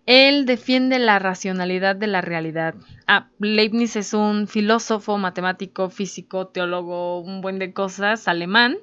Él 0.09 0.47
defiende 0.47 0.99
la 0.99 1.19
racionalidad 1.19 1.95
de 1.95 2.07
la 2.07 2.23
realidad. 2.23 2.75
Ah, 3.07 3.29
Leibniz 3.41 3.95
es 3.95 4.15
un 4.15 4.49
filósofo, 4.49 5.19
matemático, 5.19 5.91
físico, 5.91 6.47
teólogo, 6.47 7.21
un 7.21 7.43
buen 7.43 7.59
de 7.59 7.75
cosas, 7.75 8.27
alemán, 8.27 8.79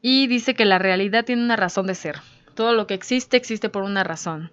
y 0.00 0.28
dice 0.28 0.54
que 0.54 0.64
la 0.64 0.78
realidad 0.78 1.24
tiene 1.24 1.42
una 1.42 1.56
razón 1.56 1.88
de 1.88 1.96
ser. 1.96 2.20
Todo 2.54 2.72
lo 2.72 2.86
que 2.86 2.94
existe 2.94 3.36
existe 3.36 3.68
por 3.68 3.82
una 3.82 4.04
razón. 4.04 4.52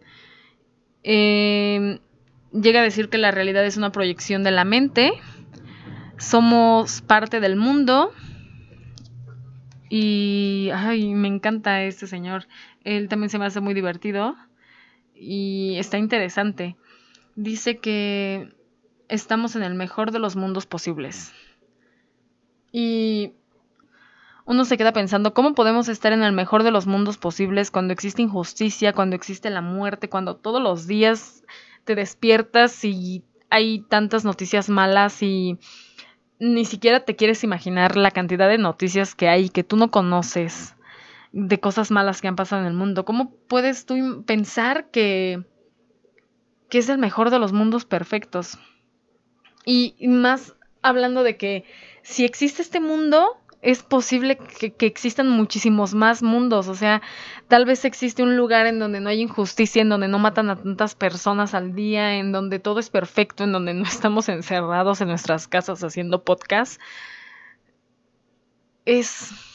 Em, 1.03 1.99
llega 2.51 2.79
a 2.79 2.83
decir 2.83 3.09
que 3.09 3.19
la 3.19 3.29
realidad 3.29 3.63
es 3.63 3.77
una 3.77 3.91
proyección 3.91 4.41
de 4.43 4.49
la 4.49 4.65
mente. 4.65 5.11
Somos 6.17 7.03
parte 7.03 7.39
del 7.39 7.57
mundo. 7.57 8.11
Y 9.87 10.71
ay, 10.73 11.13
me 11.13 11.27
encanta 11.27 11.83
este 11.83 12.07
señor. 12.07 12.47
Él 12.83 13.07
también 13.07 13.29
se 13.29 13.37
me 13.37 13.45
hace 13.45 13.59
muy 13.59 13.75
divertido 13.75 14.35
y 15.21 15.77
está 15.77 15.99
interesante. 15.99 16.75
Dice 17.35 17.77
que 17.77 18.55
estamos 19.07 19.55
en 19.55 19.61
el 19.61 19.75
mejor 19.75 20.11
de 20.11 20.17
los 20.17 20.35
mundos 20.35 20.65
posibles. 20.65 21.31
Y 22.71 23.33
uno 24.45 24.65
se 24.65 24.77
queda 24.77 24.93
pensando, 24.93 25.35
¿cómo 25.35 25.53
podemos 25.53 25.89
estar 25.89 26.11
en 26.11 26.23
el 26.23 26.31
mejor 26.31 26.63
de 26.63 26.71
los 26.71 26.87
mundos 26.87 27.17
posibles 27.17 27.69
cuando 27.69 27.93
existe 27.93 28.23
injusticia, 28.23 28.93
cuando 28.93 29.15
existe 29.15 29.51
la 29.51 29.61
muerte, 29.61 30.09
cuando 30.09 30.37
todos 30.37 30.61
los 30.61 30.87
días 30.87 31.43
te 31.83 31.93
despiertas 31.93 32.83
y 32.83 33.23
hay 33.51 33.81
tantas 33.81 34.25
noticias 34.25 34.69
malas 34.69 35.21
y 35.21 35.59
ni 36.39 36.65
siquiera 36.65 37.05
te 37.05 37.15
quieres 37.15 37.43
imaginar 37.43 37.95
la 37.95 38.09
cantidad 38.09 38.49
de 38.49 38.57
noticias 38.57 39.13
que 39.13 39.29
hay 39.29 39.49
que 39.49 39.63
tú 39.63 39.77
no 39.77 39.91
conoces? 39.91 40.75
De 41.31 41.59
cosas 41.59 41.91
malas 41.91 42.21
que 42.21 42.27
han 42.27 42.35
pasado 42.35 42.61
en 42.61 42.67
el 42.67 42.73
mundo. 42.73 43.05
¿Cómo 43.05 43.33
puedes 43.47 43.85
tú 43.85 44.23
pensar 44.25 44.89
que, 44.91 45.43
que 46.69 46.77
es 46.77 46.89
el 46.89 46.97
mejor 46.97 47.29
de 47.29 47.39
los 47.39 47.53
mundos 47.53 47.85
perfectos? 47.85 48.57
Y 49.65 49.95
más 50.07 50.55
hablando 50.81 51.23
de 51.23 51.37
que 51.37 51.65
si 52.01 52.25
existe 52.25 52.61
este 52.61 52.79
mundo, 52.79 53.37
es 53.61 53.83
posible 53.83 54.37
que, 54.37 54.73
que, 54.73 54.87
existan 54.87 55.29
muchísimos 55.29 55.93
más 55.93 56.23
mundos. 56.23 56.67
O 56.67 56.75
sea, 56.75 57.01
tal 57.47 57.65
vez 57.65 57.85
existe 57.85 58.23
un 58.23 58.35
lugar 58.35 58.65
en 58.65 58.79
donde 58.79 58.99
no 58.99 59.09
hay 59.09 59.21
injusticia, 59.21 59.83
en 59.83 59.89
donde 59.89 60.07
no 60.07 60.17
matan 60.17 60.49
a 60.49 60.55
tantas 60.55 60.95
personas 60.95 61.53
al 61.53 61.75
día, 61.75 62.15
en 62.15 62.31
donde 62.31 62.59
todo 62.59 62.79
es 62.79 62.89
perfecto, 62.89 63.43
en 63.43 63.51
donde 63.51 63.73
no 63.73 63.83
estamos 63.83 64.29
encerrados 64.29 65.01
en 65.01 65.09
nuestras 65.09 65.47
casas 65.47 65.83
haciendo 65.83 66.23
podcast. 66.23 66.81
Es 68.85 69.50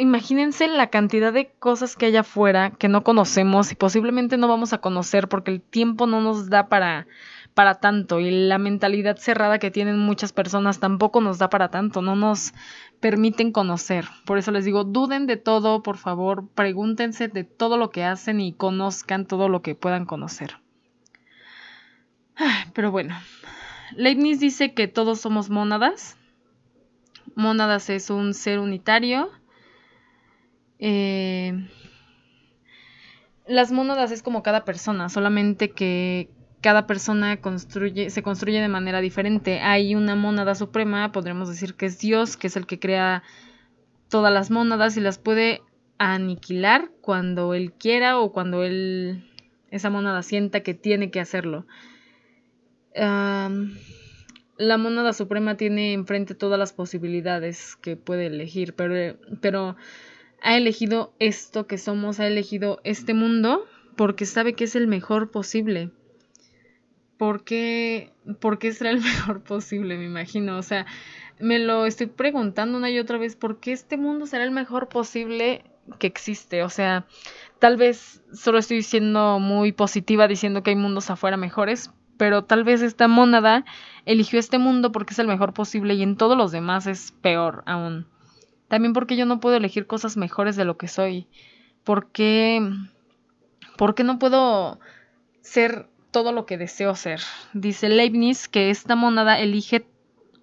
imagínense 0.00 0.66
la 0.66 0.88
cantidad 0.88 1.32
de 1.32 1.52
cosas 1.58 1.94
que 1.94 2.06
hay 2.06 2.16
afuera 2.16 2.70
que 2.70 2.88
no 2.88 3.04
conocemos 3.04 3.70
y 3.70 3.74
posiblemente 3.74 4.38
no 4.38 4.48
vamos 4.48 4.72
a 4.72 4.78
conocer 4.78 5.28
porque 5.28 5.50
el 5.50 5.60
tiempo 5.60 6.06
no 6.06 6.22
nos 6.22 6.48
da 6.48 6.68
para, 6.68 7.06
para 7.52 7.74
tanto 7.76 8.18
y 8.18 8.30
la 8.30 8.56
mentalidad 8.56 9.18
cerrada 9.18 9.58
que 9.58 9.70
tienen 9.70 9.98
muchas 9.98 10.32
personas 10.32 10.80
tampoco 10.80 11.20
nos 11.20 11.38
da 11.38 11.50
para 11.50 11.70
tanto, 11.70 12.00
no 12.00 12.16
nos 12.16 12.54
permiten 12.98 13.52
conocer. 13.52 14.06
Por 14.24 14.38
eso 14.38 14.50
les 14.52 14.64
digo, 14.64 14.84
duden 14.84 15.26
de 15.26 15.36
todo, 15.36 15.82
por 15.82 15.98
favor, 15.98 16.48
pregúntense 16.54 17.28
de 17.28 17.44
todo 17.44 17.76
lo 17.76 17.90
que 17.90 18.04
hacen 18.04 18.40
y 18.40 18.54
conozcan 18.54 19.26
todo 19.26 19.50
lo 19.50 19.60
que 19.60 19.74
puedan 19.74 20.06
conocer. 20.06 20.56
Pero 22.72 22.90
bueno, 22.90 23.14
Leibniz 23.94 24.40
dice 24.40 24.72
que 24.72 24.88
todos 24.88 25.20
somos 25.20 25.50
mónadas. 25.50 26.16
Mónadas 27.34 27.90
es 27.90 28.08
un 28.08 28.32
ser 28.32 28.58
unitario 28.58 29.30
eh, 30.80 31.52
las 33.46 33.70
mónadas 33.70 34.10
es 34.10 34.22
como 34.22 34.42
cada 34.42 34.64
persona, 34.64 35.08
solamente 35.08 35.70
que 35.70 36.30
cada 36.60 36.86
persona 36.86 37.40
construye, 37.40 38.10
se 38.10 38.22
construye 38.22 38.60
de 38.60 38.68
manera 38.68 39.00
diferente. 39.00 39.60
Hay 39.60 39.94
una 39.94 40.14
mónada 40.14 40.54
suprema, 40.54 41.12
podremos 41.12 41.48
decir 41.48 41.74
que 41.74 41.86
es 41.86 41.98
Dios, 41.98 42.36
que 42.36 42.48
es 42.48 42.56
el 42.56 42.66
que 42.66 42.78
crea 42.78 43.22
todas 44.08 44.32
las 44.32 44.50
mónadas 44.50 44.96
y 44.96 45.00
las 45.00 45.18
puede 45.18 45.62
aniquilar 45.98 46.90
cuando 47.00 47.54
él 47.54 47.72
quiera 47.72 48.18
o 48.18 48.32
cuando 48.32 48.62
él 48.64 49.24
esa 49.70 49.90
mónada 49.90 50.22
sienta 50.22 50.60
que 50.60 50.74
tiene 50.74 51.10
que 51.10 51.20
hacerlo. 51.20 51.66
la 52.94 54.76
mónada 54.76 55.12
suprema 55.12 55.56
tiene 55.56 55.92
enfrente 55.92 56.34
todas 56.34 56.58
las 56.58 56.72
posibilidades 56.72 57.76
que 57.76 57.96
puede 57.96 58.26
elegir, 58.26 58.74
pero, 58.74 59.16
pero 59.40 59.76
ha 60.42 60.56
elegido 60.56 61.12
esto 61.18 61.66
que 61.66 61.78
somos, 61.78 62.20
ha 62.20 62.26
elegido 62.26 62.80
este 62.84 63.14
mundo 63.14 63.64
porque 63.96 64.26
sabe 64.26 64.54
que 64.54 64.64
es 64.64 64.76
el 64.76 64.86
mejor 64.86 65.30
posible. 65.30 65.90
¿Por 67.16 67.44
qué, 67.44 68.12
¿Por 68.40 68.58
qué 68.58 68.72
será 68.72 68.90
el 68.90 69.00
mejor 69.02 69.42
posible? 69.42 69.98
Me 69.98 70.06
imagino. 70.06 70.56
O 70.56 70.62
sea, 70.62 70.86
me 71.38 71.58
lo 71.58 71.86
estoy 71.86 72.06
preguntando 72.06 72.78
una 72.78 72.90
y 72.90 72.98
otra 72.98 73.18
vez, 73.18 73.36
¿por 73.36 73.60
qué 73.60 73.72
este 73.72 73.96
mundo 73.96 74.26
será 74.26 74.44
el 74.44 74.50
mejor 74.50 74.88
posible 74.88 75.64
que 75.98 76.06
existe? 76.06 76.62
O 76.62 76.70
sea, 76.70 77.06
tal 77.58 77.76
vez 77.76 78.22
solo 78.32 78.58
estoy 78.58 78.82
siendo 78.82 79.38
muy 79.38 79.72
positiva 79.72 80.28
diciendo 80.28 80.62
que 80.62 80.70
hay 80.70 80.76
mundos 80.76 81.10
afuera 81.10 81.36
mejores, 81.36 81.90
pero 82.16 82.44
tal 82.44 82.64
vez 82.64 82.82
esta 82.82 83.08
mónada 83.08 83.64
eligió 84.04 84.38
este 84.38 84.58
mundo 84.58 84.92
porque 84.92 85.14
es 85.14 85.18
el 85.18 85.26
mejor 85.26 85.52
posible 85.52 85.94
y 85.94 86.02
en 86.02 86.16
todos 86.16 86.36
los 86.36 86.52
demás 86.52 86.86
es 86.86 87.12
peor 87.20 87.62
aún. 87.66 88.06
También 88.70 88.92
porque 88.92 89.16
yo 89.16 89.26
no 89.26 89.40
puedo 89.40 89.56
elegir 89.56 89.88
cosas 89.88 90.16
mejores 90.16 90.54
de 90.54 90.64
lo 90.64 90.78
que 90.78 90.86
soy. 90.86 91.26
Porque, 91.82 92.62
porque 93.76 94.04
no 94.04 94.20
puedo 94.20 94.78
ser 95.40 95.88
todo 96.12 96.30
lo 96.30 96.46
que 96.46 96.56
deseo 96.56 96.94
ser. 96.94 97.20
Dice 97.52 97.88
Leibniz 97.88 98.46
que 98.46 98.70
esta 98.70 98.94
monada 98.94 99.40
elige 99.40 99.86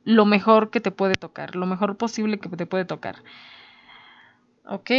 lo 0.03 0.25
mejor 0.25 0.71
que 0.71 0.81
te 0.81 0.91
puede 0.91 1.13
tocar, 1.13 1.55
lo 1.55 1.65
mejor 1.67 1.95
posible 1.95 2.37
que 2.37 2.49
te 2.49 2.65
puede 2.65 2.83
tocar. 2.83 3.15
Ok. 4.65 4.91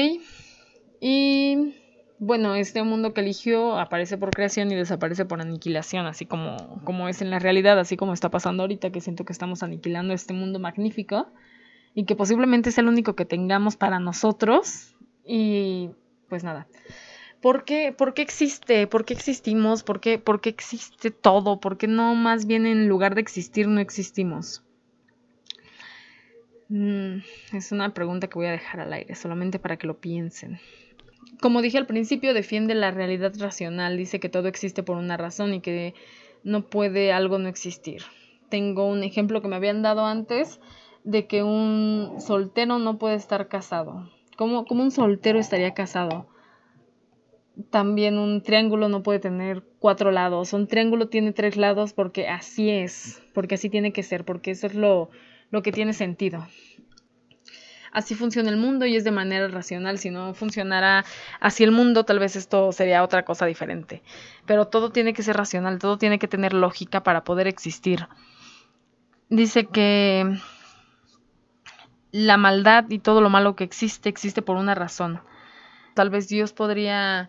Y 0.99 1.75
bueno, 2.19 2.55
este 2.55 2.83
mundo 2.83 3.13
que 3.13 3.21
eligió 3.21 3.79
aparece 3.79 4.17
por 4.17 4.31
creación 4.31 4.73
y 4.73 4.75
desaparece 4.75 5.27
por 5.27 5.43
aniquilación, 5.43 6.07
así 6.07 6.25
como, 6.25 6.81
como 6.83 7.11
es 7.11 7.21
en 7.21 7.29
la 7.29 7.41
realidad, 7.41 7.79
así 7.79 7.99
como 7.99 8.15
está 8.15 8.31
pasando 8.31 8.63
ahorita, 8.63 8.89
que 8.89 9.03
siento 9.03 9.27
que 9.27 9.35
estamos 9.35 9.63
aniquilando 9.63 10.15
este 10.15 10.33
mundo 10.33 10.59
magnífico 10.59 11.31
y 11.99 12.05
que 12.05 12.15
posiblemente 12.15 12.69
es 12.69 12.79
el 12.79 12.87
único 12.87 13.17
que 13.17 13.25
tengamos 13.25 13.75
para 13.75 13.99
nosotros. 13.99 14.95
Y 15.25 15.91
pues 16.29 16.45
nada. 16.45 16.69
¿Por 17.43 17.65
qué, 17.65 17.93
¿Por 17.93 18.15
qué 18.15 18.23
existe? 18.23 18.87
¿Por 18.87 19.05
qué 19.05 19.15
existimos? 19.15 19.83
¿Por 19.83 19.99
qué, 19.99 20.17
¿Por 20.21 20.41
qué 20.41 20.49
existe 20.49 21.11
todo? 21.11 21.59
¿Por 21.59 21.77
qué 21.77 21.89
no 21.89 22.15
más 22.15 22.47
bien 22.47 22.67
en 22.67 22.89
lugar 22.89 23.17
de 23.17 23.21
existir 23.21 23.67
no 23.67 23.81
existimos? 23.81 24.63
Mm, 26.69 27.17
es 27.53 27.73
una 27.73 27.93
pregunta 27.95 28.29
que 28.29 28.39
voy 28.39 28.47
a 28.47 28.53
dejar 28.53 28.79
al 28.79 28.93
aire, 28.93 29.17
solamente 29.17 29.59
para 29.59 29.77
que 29.77 29.89
lo 29.89 29.99
piensen 29.99 30.61
como 31.41 31.63
dije 31.63 31.79
al 31.79 31.87
principio, 31.87 32.33
defiende 32.33 32.75
la 32.75 32.91
realidad 32.91 33.33
racional, 33.39 33.97
dice 33.97 34.19
que 34.19 34.29
todo 34.29 34.49
existe 34.49 34.83
por 34.83 34.97
una 34.97 35.17
razón 35.17 35.55
y 35.55 35.61
que 35.61 35.95
no 36.43 36.67
puede 36.67 37.13
algo 37.13 37.39
no 37.39 37.49
existir. 37.49 38.03
Tengo 38.49 38.87
un 38.87 39.05
ejemplo 39.05 39.43
que 39.43 39.49
me 39.49 39.57
habían 39.57 39.83
dado 39.83 40.07
antes 40.07 40.59
de 41.09 41.27
que 41.27 41.43
un 41.43 42.17
soltero 42.19 42.79
no 42.79 42.99
puede 42.99 43.15
estar 43.15 43.49
casado. 43.49 44.11
¿Cómo, 44.37 44.67
un 44.69 44.91
soltero 44.91 45.39
estaría 45.39 45.73
casado? 45.73 46.27
También 47.71 48.19
un 48.19 48.43
triángulo 48.43 48.91
no 48.91 49.03
puede 49.03 49.19
tener 49.19 49.65
cuatro 49.79 50.11
lados. 50.11 50.53
Un 50.53 50.67
triángulo 50.67 51.09
tiene 51.09 51.33
tres 51.33 51.57
lados 51.57 51.95
porque 51.95 52.29
así 52.29 52.69
es, 52.69 53.23
porque 53.33 53.55
así 53.55 53.71
tiene 53.71 53.91
que 53.91 54.03
ser, 54.03 54.27
porque 54.27 54.51
eso 54.51 54.67
es 54.67 54.75
lo, 54.75 55.09
lo 55.51 55.63
que 55.63 55.73
tiene 55.73 55.95
sentido 55.95 56.47
así 57.91 58.15
funciona 58.15 58.51
el 58.51 58.59
mundo 58.59 58.85
y 58.85 58.95
es 58.95 59.03
de 59.03 59.11
manera 59.11 59.49
racional. 59.49 59.99
Si 59.99 60.11
no 60.11 60.35
funcionara 60.35 61.07
así 61.41 61.65
el 61.65 61.73
mundo, 61.73 62.05
tal 62.05 62.19
vez 62.19 62.37
esto 62.37 62.71
sería 62.71 63.03
otra 63.03 63.25
cosa 63.25 63.47
diferente. 63.47 64.03
Pero 64.45 64.67
todo 64.67 64.93
tiene 64.93 65.15
que 65.15 65.23
ser 65.23 65.39
racional, 65.39 65.79
todo 65.79 65.97
tiene 65.97 66.19
que 66.19 66.29
tener 66.29 66.53
lógica 66.53 67.03
para 67.03 67.25
poder 67.25 67.47
existir. 67.47 68.07
Dice 69.31 69.65
que 69.65 70.39
la 72.13 72.37
maldad 72.37 72.87
y 72.89 72.99
todo 72.99 73.21
lo 73.21 73.31
malo 73.31 73.57
que 73.57 73.65
existe 73.65 74.09
existe 74.09 74.43
por 74.43 74.57
una 74.57 74.75
razón. 74.75 75.21
Tal 75.95 76.11
vez 76.11 76.29
Dios 76.29 76.53
podría 76.53 77.29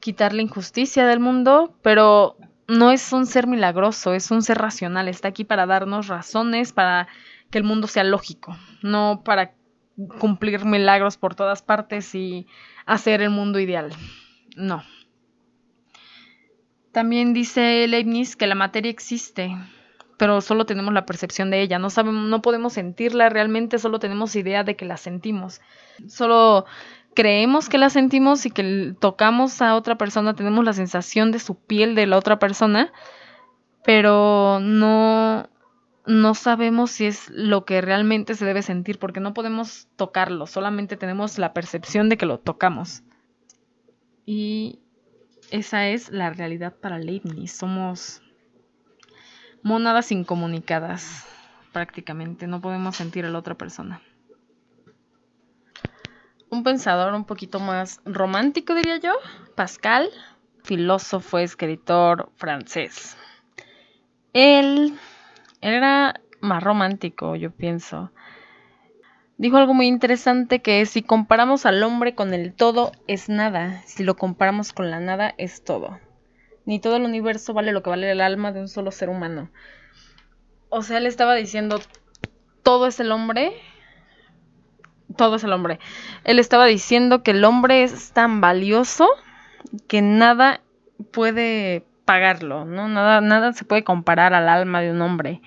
quitar 0.00 0.32
la 0.32 0.42
injusticia 0.42 1.06
del 1.06 1.20
mundo, 1.20 1.76
pero 1.82 2.36
no 2.66 2.90
es 2.90 3.12
un 3.12 3.26
ser 3.26 3.46
milagroso, 3.46 4.14
es 4.14 4.30
un 4.30 4.42
ser 4.42 4.58
racional. 4.58 5.08
Está 5.08 5.28
aquí 5.28 5.44
para 5.44 5.66
darnos 5.66 6.08
razones, 6.08 6.72
para 6.72 7.08
que 7.50 7.58
el 7.58 7.64
mundo 7.64 7.86
sea 7.86 8.04
lógico, 8.04 8.56
no 8.82 9.22
para 9.24 9.54
cumplir 10.18 10.64
milagros 10.64 11.16
por 11.16 11.34
todas 11.34 11.62
partes 11.62 12.14
y 12.14 12.46
hacer 12.86 13.22
el 13.22 13.30
mundo 13.30 13.58
ideal. 13.60 13.92
No. 14.56 14.82
También 16.92 17.34
dice 17.34 17.86
Leibniz 17.86 18.36
que 18.36 18.46
la 18.46 18.54
materia 18.54 18.90
existe, 18.90 19.56
pero 20.20 20.42
solo 20.42 20.66
tenemos 20.66 20.92
la 20.92 21.06
percepción 21.06 21.50
de 21.50 21.62
ella. 21.62 21.78
No 21.78 21.88
sabemos, 21.88 22.28
no 22.28 22.42
podemos 22.42 22.74
sentirla 22.74 23.30
realmente, 23.30 23.78
solo 23.78 23.98
tenemos 23.98 24.36
idea 24.36 24.64
de 24.64 24.76
que 24.76 24.84
la 24.84 24.98
sentimos. 24.98 25.62
Solo 26.08 26.66
creemos 27.14 27.70
que 27.70 27.78
la 27.78 27.88
sentimos 27.88 28.44
y 28.44 28.50
que 28.50 28.94
tocamos 29.00 29.62
a 29.62 29.74
otra 29.74 29.96
persona, 29.96 30.34
tenemos 30.34 30.62
la 30.62 30.74
sensación 30.74 31.32
de 31.32 31.38
su 31.38 31.54
piel 31.54 31.94
de 31.94 32.06
la 32.06 32.18
otra 32.18 32.38
persona, 32.38 32.92
pero 33.82 34.60
no 34.60 35.48
no 36.04 36.34
sabemos 36.34 36.90
si 36.90 37.06
es 37.06 37.30
lo 37.30 37.64
que 37.64 37.80
realmente 37.80 38.34
se 38.34 38.44
debe 38.44 38.60
sentir 38.60 38.98
porque 38.98 39.20
no 39.20 39.32
podemos 39.32 39.88
tocarlo, 39.96 40.46
solamente 40.46 40.98
tenemos 40.98 41.38
la 41.38 41.54
percepción 41.54 42.10
de 42.10 42.18
que 42.18 42.26
lo 42.26 42.38
tocamos. 42.38 43.04
Y 44.26 44.80
esa 45.50 45.88
es 45.88 46.10
la 46.10 46.28
realidad 46.28 46.76
para 46.78 46.98
Leibniz. 46.98 47.52
Somos 47.52 48.20
monadas 49.62 50.12
incomunicadas, 50.12 51.26
prácticamente. 51.72 52.46
No 52.46 52.60
podemos 52.60 52.96
sentir 52.96 53.24
a 53.24 53.30
la 53.30 53.38
otra 53.38 53.54
persona. 53.54 54.00
Un 56.50 56.64
pensador 56.64 57.14
un 57.14 57.24
poquito 57.24 57.60
más 57.60 58.00
romántico, 58.04 58.74
diría 58.74 58.98
yo, 58.98 59.12
Pascal, 59.54 60.10
filósofo, 60.64 61.38
escritor 61.38 62.30
francés. 62.36 63.16
Él 64.32 64.98
era 65.60 66.20
más 66.40 66.62
romántico, 66.62 67.36
yo 67.36 67.50
pienso. 67.50 68.10
Dijo 69.36 69.56
algo 69.56 69.74
muy 69.74 69.86
interesante 69.86 70.60
que 70.60 70.80
es 70.80 70.90
si 70.90 71.02
comparamos 71.02 71.64
al 71.66 71.82
hombre 71.82 72.14
con 72.14 72.34
el 72.34 72.52
todo 72.52 72.92
es 73.06 73.28
nada, 73.28 73.82
si 73.86 74.04
lo 74.04 74.16
comparamos 74.16 74.72
con 74.72 74.90
la 74.90 75.00
nada 75.00 75.34
es 75.38 75.64
todo. 75.64 75.98
Ni 76.70 76.78
todo 76.78 76.94
el 76.94 77.02
universo 77.02 77.52
vale 77.52 77.72
lo 77.72 77.82
que 77.82 77.90
vale 77.90 78.08
el 78.12 78.20
alma 78.20 78.52
de 78.52 78.60
un 78.60 78.68
solo 78.68 78.92
ser 78.92 79.08
humano. 79.08 79.50
O 80.68 80.82
sea, 80.82 80.98
él 80.98 81.06
estaba 81.06 81.34
diciendo, 81.34 81.80
todo 82.62 82.86
es 82.86 83.00
el 83.00 83.10
hombre, 83.10 83.54
todo 85.16 85.34
es 85.34 85.42
el 85.42 85.52
hombre. 85.52 85.80
Él 86.22 86.38
estaba 86.38 86.66
diciendo 86.66 87.24
que 87.24 87.32
el 87.32 87.44
hombre 87.44 87.82
es 87.82 88.12
tan 88.12 88.40
valioso 88.40 89.08
que 89.88 90.00
nada 90.00 90.60
puede 91.10 91.84
pagarlo, 92.04 92.64
¿no? 92.64 92.86
Nada, 92.86 93.20
nada 93.20 93.52
se 93.52 93.64
puede 93.64 93.82
comparar 93.82 94.32
al 94.32 94.48
alma 94.48 94.80
de 94.80 94.92
un 94.92 95.02
hombre. 95.02 95.42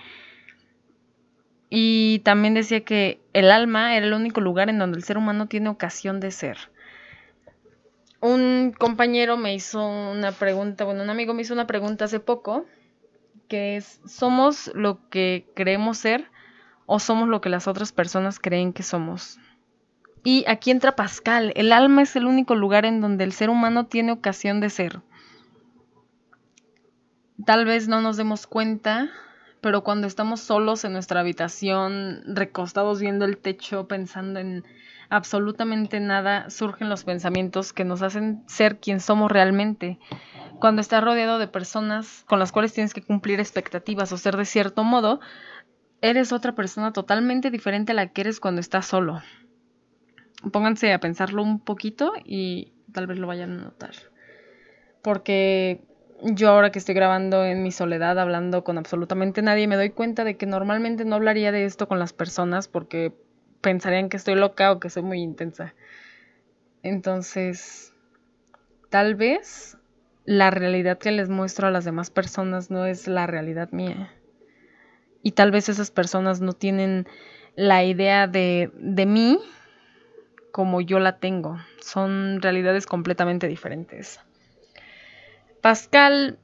Y 1.70 2.20
también 2.26 2.54
decía 2.54 2.84
que 2.84 3.22
el 3.32 3.50
alma 3.50 3.96
era 3.96 4.06
el 4.06 4.14
único 4.14 4.42
lugar 4.42 4.70
en 4.70 4.78
donde 4.78 4.98
el 4.98 5.06
ser 5.06 5.18
humano 5.18 5.48
tiene 5.48 5.70
ocasión 5.70 6.20
de 6.20 6.32
ser. 6.32 6.58
Un 8.24 8.74
compañero 8.78 9.38
me 9.38 9.54
hizo 9.54 9.86
una 9.86 10.32
pregunta, 10.32 10.86
bueno, 10.86 11.04
un 11.04 11.10
amigo 11.10 11.34
me 11.34 11.42
hizo 11.42 11.54
una 11.54 11.68
pregunta 11.68 12.06
hace 12.06 12.20
poco, 12.20 12.66
que 13.48 13.76
es, 13.76 14.00
¿somos 14.06 14.72
lo 14.74 15.10
que 15.10 15.46
creemos 15.56 15.98
ser 15.98 16.32
o 16.86 17.00
somos 17.00 17.28
lo 17.28 17.42
que 17.42 17.50
las 17.50 17.68
otras 17.68 17.92
personas 17.92 18.40
creen 18.40 18.72
que 18.72 18.84
somos? 18.84 19.40
Y 20.24 20.46
aquí 20.48 20.72
entra 20.72 20.96
Pascal, 20.96 21.52
el 21.56 21.74
alma 21.74 22.02
es 22.02 22.16
el 22.16 22.26
único 22.26 22.56
lugar 22.56 22.86
en 22.86 23.02
donde 23.02 23.26
el 23.26 23.34
ser 23.34 23.50
humano 23.50 23.88
tiene 23.88 24.14
ocasión 24.14 24.62
de 24.62 24.70
ser 24.70 25.02
tal 27.46 27.66
vez 27.66 27.88
no 27.88 28.02
nos 28.02 28.18
demos 28.18 28.48
cuenta, 28.48 29.10
pero 29.62 29.84
cuando 29.84 30.08
estamos 30.08 30.42
solos 30.42 30.84
en 30.86 30.94
nuestra 30.94 31.22
habitación, 31.22 32.24
recostados 32.26 33.00
viendo 33.00 33.26
el 33.26 33.38
techo, 33.38 33.88
pensando 33.88 34.40
en 34.40 34.64
absolutamente 35.14 36.00
nada, 36.00 36.50
surgen 36.50 36.90
los 36.90 37.04
pensamientos 37.04 37.72
que 37.72 37.86
nos 37.86 38.02
hacen 38.02 38.44
ser 38.48 38.80
quien 38.80 39.00
somos 39.00 39.32
realmente. 39.32 40.00
Cuando 40.60 40.82
estás 40.82 41.04
rodeado 41.04 41.38
de 41.38 41.48
personas 41.48 42.26
con 42.28 42.40
las 42.40 42.52
cuales 42.52 42.74
tienes 42.74 42.96
que 42.96 43.04
cumplir 43.04 43.40
expectativas 43.40 44.12
o 44.12 44.18
ser 44.18 44.38
de 44.38 44.46
cierto 44.46 44.84
modo, 44.84 45.20
eres 46.02 46.34
otra 46.34 46.56
persona 46.56 46.94
totalmente 46.94 47.52
diferente 47.52 47.92
a 47.92 47.96
la 47.96 48.08
que 48.08 48.22
eres 48.22 48.40
cuando 48.40 48.60
estás 48.60 48.88
solo. 48.88 49.22
Pónganse 50.52 50.92
a 50.92 51.00
pensarlo 51.00 51.44
un 51.44 51.60
poquito 51.60 52.14
y 52.26 52.74
tal 52.92 53.06
vez 53.06 53.20
lo 53.20 53.28
vayan 53.28 53.60
a 53.60 53.64
notar. 53.66 53.94
Porque 55.04 55.84
yo 56.24 56.50
ahora 56.50 56.72
que 56.72 56.80
estoy 56.80 56.96
grabando 56.96 57.46
en 57.46 57.62
mi 57.62 57.72
soledad, 57.72 58.18
hablando 58.18 58.64
con 58.64 58.80
absolutamente 58.80 59.44
nadie, 59.44 59.68
me 59.68 59.76
doy 59.76 59.92
cuenta 59.92 60.24
de 60.24 60.38
que 60.38 60.48
normalmente 60.48 61.06
no 61.06 61.16
hablaría 61.16 61.52
de 61.52 61.66
esto 61.66 61.88
con 61.88 62.00
las 62.00 62.14
personas 62.14 62.68
porque 62.68 63.14
pensarían 63.64 64.10
que 64.10 64.18
estoy 64.18 64.36
loca 64.36 64.72
o 64.72 64.80
que 64.80 64.92
soy 64.92 65.02
muy 65.02 65.22
intensa. 65.22 65.74
Entonces, 66.84 67.94
tal 68.92 69.16
vez 69.16 69.78
la 70.26 70.52
realidad 70.52 71.00
que 71.00 71.12
les 71.12 71.30
muestro 71.30 71.68
a 71.68 71.72
las 71.72 71.86
demás 71.86 72.12
personas 72.12 72.70
no 72.70 72.86
es 72.86 73.08
la 73.08 73.26
realidad 73.26 73.72
mía. 73.72 74.14
Y 75.24 75.32
tal 75.32 75.50
vez 75.50 75.70
esas 75.70 75.90
personas 75.90 76.42
no 76.42 76.54
tienen 76.54 77.08
la 77.56 77.84
idea 77.84 78.28
de, 78.28 78.72
de 78.76 79.06
mí 79.06 79.40
como 80.52 80.82
yo 80.82 81.00
la 81.00 81.18
tengo. 81.18 81.58
Son 81.82 82.42
realidades 82.42 82.86
completamente 82.86 83.48
diferentes. 83.48 84.20
Pascal 85.62 86.38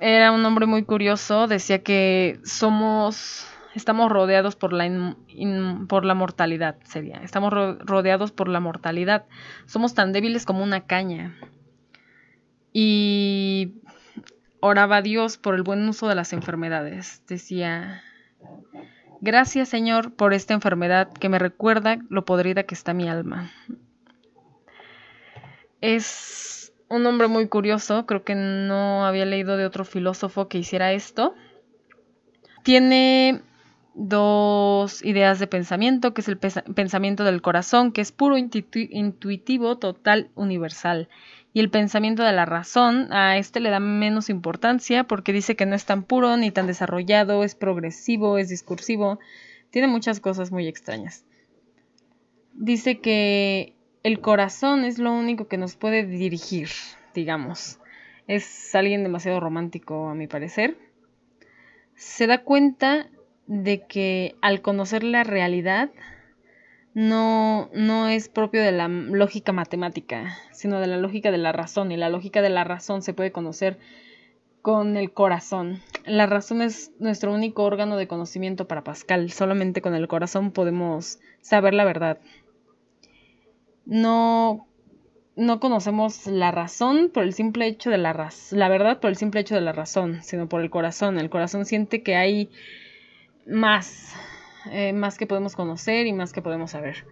era 0.00 0.32
un 0.32 0.44
hombre 0.44 0.66
muy 0.66 0.84
curioso, 0.84 1.46
decía 1.46 1.82
que 1.82 2.38
somos, 2.44 3.46
estamos 3.78 4.12
rodeados 4.12 4.56
por 4.56 4.72
la, 4.72 5.16
por 5.88 6.04
la 6.04 6.14
mortalidad, 6.14 6.76
sería, 6.84 7.16
estamos 7.22 7.52
rodeados 7.52 8.32
por 8.32 8.48
la 8.48 8.60
mortalidad, 8.60 9.24
somos 9.66 9.94
tan 9.94 10.12
débiles 10.12 10.44
como 10.44 10.62
una 10.62 10.82
caña. 10.82 11.34
Y 12.72 13.80
oraba 14.60 14.96
a 14.96 15.02
Dios 15.02 15.38
por 15.38 15.54
el 15.54 15.62
buen 15.62 15.88
uso 15.88 16.08
de 16.08 16.14
las 16.14 16.32
enfermedades, 16.32 17.22
decía, 17.26 18.02
gracias 19.20 19.68
Señor 19.68 20.12
por 20.14 20.34
esta 20.34 20.54
enfermedad 20.54 21.12
que 21.12 21.28
me 21.28 21.38
recuerda 21.38 21.98
lo 22.10 22.24
podrida 22.24 22.64
que 22.64 22.74
está 22.74 22.92
mi 22.92 23.08
alma. 23.08 23.50
Es 25.80 26.72
un 26.88 27.06
hombre 27.06 27.28
muy 27.28 27.48
curioso, 27.48 28.06
creo 28.06 28.24
que 28.24 28.34
no 28.34 29.06
había 29.06 29.24
leído 29.24 29.56
de 29.56 29.64
otro 29.64 29.84
filósofo 29.84 30.48
que 30.48 30.58
hiciera 30.58 30.92
esto. 30.92 31.34
Tiene 32.64 33.42
dos 33.98 35.04
ideas 35.04 35.40
de 35.40 35.48
pensamiento, 35.48 36.14
que 36.14 36.20
es 36.20 36.28
el 36.28 36.38
pensamiento 36.38 37.24
del 37.24 37.42
corazón, 37.42 37.90
que 37.90 38.00
es 38.00 38.12
puro, 38.12 38.36
intuitivo, 38.38 39.76
total, 39.76 40.30
universal, 40.36 41.08
y 41.52 41.60
el 41.60 41.70
pensamiento 41.70 42.22
de 42.22 42.32
la 42.32 42.44
razón, 42.44 43.12
a 43.12 43.36
este 43.38 43.58
le 43.58 43.70
da 43.70 43.80
menos 43.80 44.30
importancia 44.30 45.04
porque 45.04 45.32
dice 45.32 45.56
que 45.56 45.66
no 45.66 45.74
es 45.74 45.84
tan 45.84 46.04
puro 46.04 46.36
ni 46.36 46.52
tan 46.52 46.68
desarrollado, 46.68 47.42
es 47.42 47.56
progresivo, 47.56 48.38
es 48.38 48.48
discursivo, 48.48 49.18
tiene 49.70 49.88
muchas 49.88 50.20
cosas 50.20 50.52
muy 50.52 50.68
extrañas. 50.68 51.24
Dice 52.52 53.00
que 53.00 53.74
el 54.04 54.20
corazón 54.20 54.84
es 54.84 54.98
lo 54.98 55.12
único 55.12 55.48
que 55.48 55.58
nos 55.58 55.74
puede 55.74 56.06
dirigir, 56.06 56.68
digamos. 57.14 57.80
Es 58.28 58.74
alguien 58.74 59.02
demasiado 59.02 59.40
romántico 59.40 60.08
a 60.08 60.14
mi 60.14 60.28
parecer. 60.28 60.76
Se 61.96 62.28
da 62.28 62.44
cuenta 62.44 63.08
de 63.48 63.86
que 63.86 64.36
al 64.42 64.60
conocer 64.60 65.02
la 65.02 65.24
realidad 65.24 65.90
no, 66.94 67.70
no 67.74 68.08
es 68.08 68.28
propio 68.28 68.62
de 68.62 68.72
la 68.72 68.88
lógica 68.88 69.52
matemática, 69.52 70.36
sino 70.52 70.80
de 70.80 70.86
la 70.86 70.98
lógica 70.98 71.30
de 71.30 71.38
la 71.38 71.52
razón. 71.52 71.90
Y 71.90 71.96
la 71.96 72.10
lógica 72.10 72.42
de 72.42 72.50
la 72.50 72.64
razón 72.64 73.02
se 73.02 73.14
puede 73.14 73.32
conocer 73.32 73.78
con 74.62 74.96
el 74.96 75.12
corazón. 75.12 75.80
La 76.04 76.26
razón 76.26 76.60
es 76.60 76.92
nuestro 76.98 77.32
único 77.32 77.64
órgano 77.64 77.96
de 77.96 78.06
conocimiento 78.06 78.68
para 78.68 78.84
Pascal. 78.84 79.30
Solamente 79.30 79.80
con 79.80 79.94
el 79.94 80.08
corazón 80.08 80.50
podemos 80.50 81.18
saber 81.40 81.72
la 81.72 81.84
verdad. 81.84 82.18
No, 83.86 84.66
no 85.36 85.58
conocemos 85.60 86.26
la 86.26 86.50
razón 86.50 87.10
por 87.14 87.22
el 87.22 87.32
simple 87.32 87.66
hecho 87.66 87.88
de 87.88 87.96
la 87.96 88.30
la 88.50 88.68
verdad 88.68 89.00
por 89.00 89.08
el 89.08 89.16
simple 89.16 89.40
hecho 89.40 89.54
de 89.54 89.62
la 89.62 89.72
razón, 89.72 90.22
sino 90.22 90.50
por 90.50 90.60
el 90.60 90.68
corazón. 90.68 91.18
El 91.18 91.30
corazón 91.30 91.64
siente 91.64 92.02
que 92.02 92.16
hay 92.16 92.50
más, 93.48 94.14
eh, 94.70 94.92
más 94.92 95.18
que 95.18 95.26
podemos 95.26 95.56
conocer 95.56 96.06
y 96.06 96.12
más 96.12 96.32
que 96.32 96.42
podemos 96.42 96.72
saber. 96.72 97.06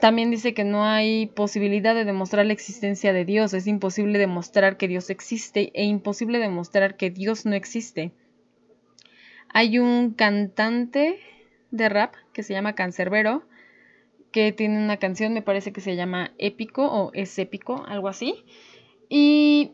También 0.00 0.30
dice 0.30 0.52
que 0.52 0.64
no 0.64 0.84
hay 0.84 1.26
posibilidad 1.26 1.94
de 1.94 2.04
demostrar 2.04 2.46
la 2.46 2.52
existencia 2.52 3.12
de 3.12 3.24
Dios, 3.24 3.54
es 3.54 3.66
imposible 3.66 4.18
demostrar 4.18 4.76
que 4.76 4.88
Dios 4.88 5.10
existe 5.10 5.70
e 5.74 5.84
imposible 5.84 6.38
demostrar 6.38 6.96
que 6.96 7.10
Dios 7.10 7.46
no 7.46 7.54
existe. 7.54 8.12
Hay 9.48 9.78
un 9.78 10.12
cantante 10.12 11.20
de 11.70 11.88
rap 11.88 12.14
que 12.32 12.42
se 12.42 12.52
llama 12.52 12.74
Cancerbero, 12.74 13.44
que 14.32 14.52
tiene 14.52 14.82
una 14.82 14.98
canción, 14.98 15.32
me 15.32 15.42
parece 15.42 15.72
que 15.72 15.80
se 15.80 15.96
llama 15.96 16.32
Épico 16.36 16.86
o 16.86 17.12
es 17.14 17.38
épico, 17.38 17.84
algo 17.86 18.08
así. 18.08 18.44
Y 19.08 19.72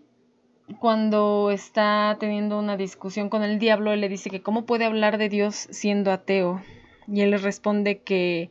cuando 0.79 1.51
está 1.51 2.17
teniendo 2.21 2.59
una 2.59 2.77
discusión 2.77 3.29
con 3.29 3.43
el 3.43 3.59
diablo, 3.59 3.93
él 3.93 4.01
le 4.01 4.09
dice 4.09 4.31
que 4.31 4.43
cómo 4.43 4.67
puede 4.67 4.85
hablar 4.85 5.19
de 5.19 5.29
Dios 5.29 5.69
siendo 5.71 6.13
ateo. 6.13 6.63
Y 7.09 7.23
él 7.23 7.31
le 7.31 7.39
responde 7.39 8.01
que 8.03 8.51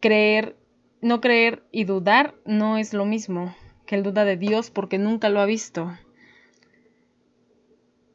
creer, 0.00 0.56
no 1.00 1.20
creer 1.20 1.62
y 1.70 1.84
dudar 1.84 2.34
no 2.44 2.78
es 2.78 2.92
lo 2.92 3.04
mismo, 3.04 3.54
que 3.86 3.94
él 3.96 4.02
duda 4.02 4.24
de 4.24 4.36
Dios 4.36 4.70
porque 4.70 4.98
nunca 4.98 5.28
lo 5.28 5.40
ha 5.40 5.46
visto. 5.46 5.92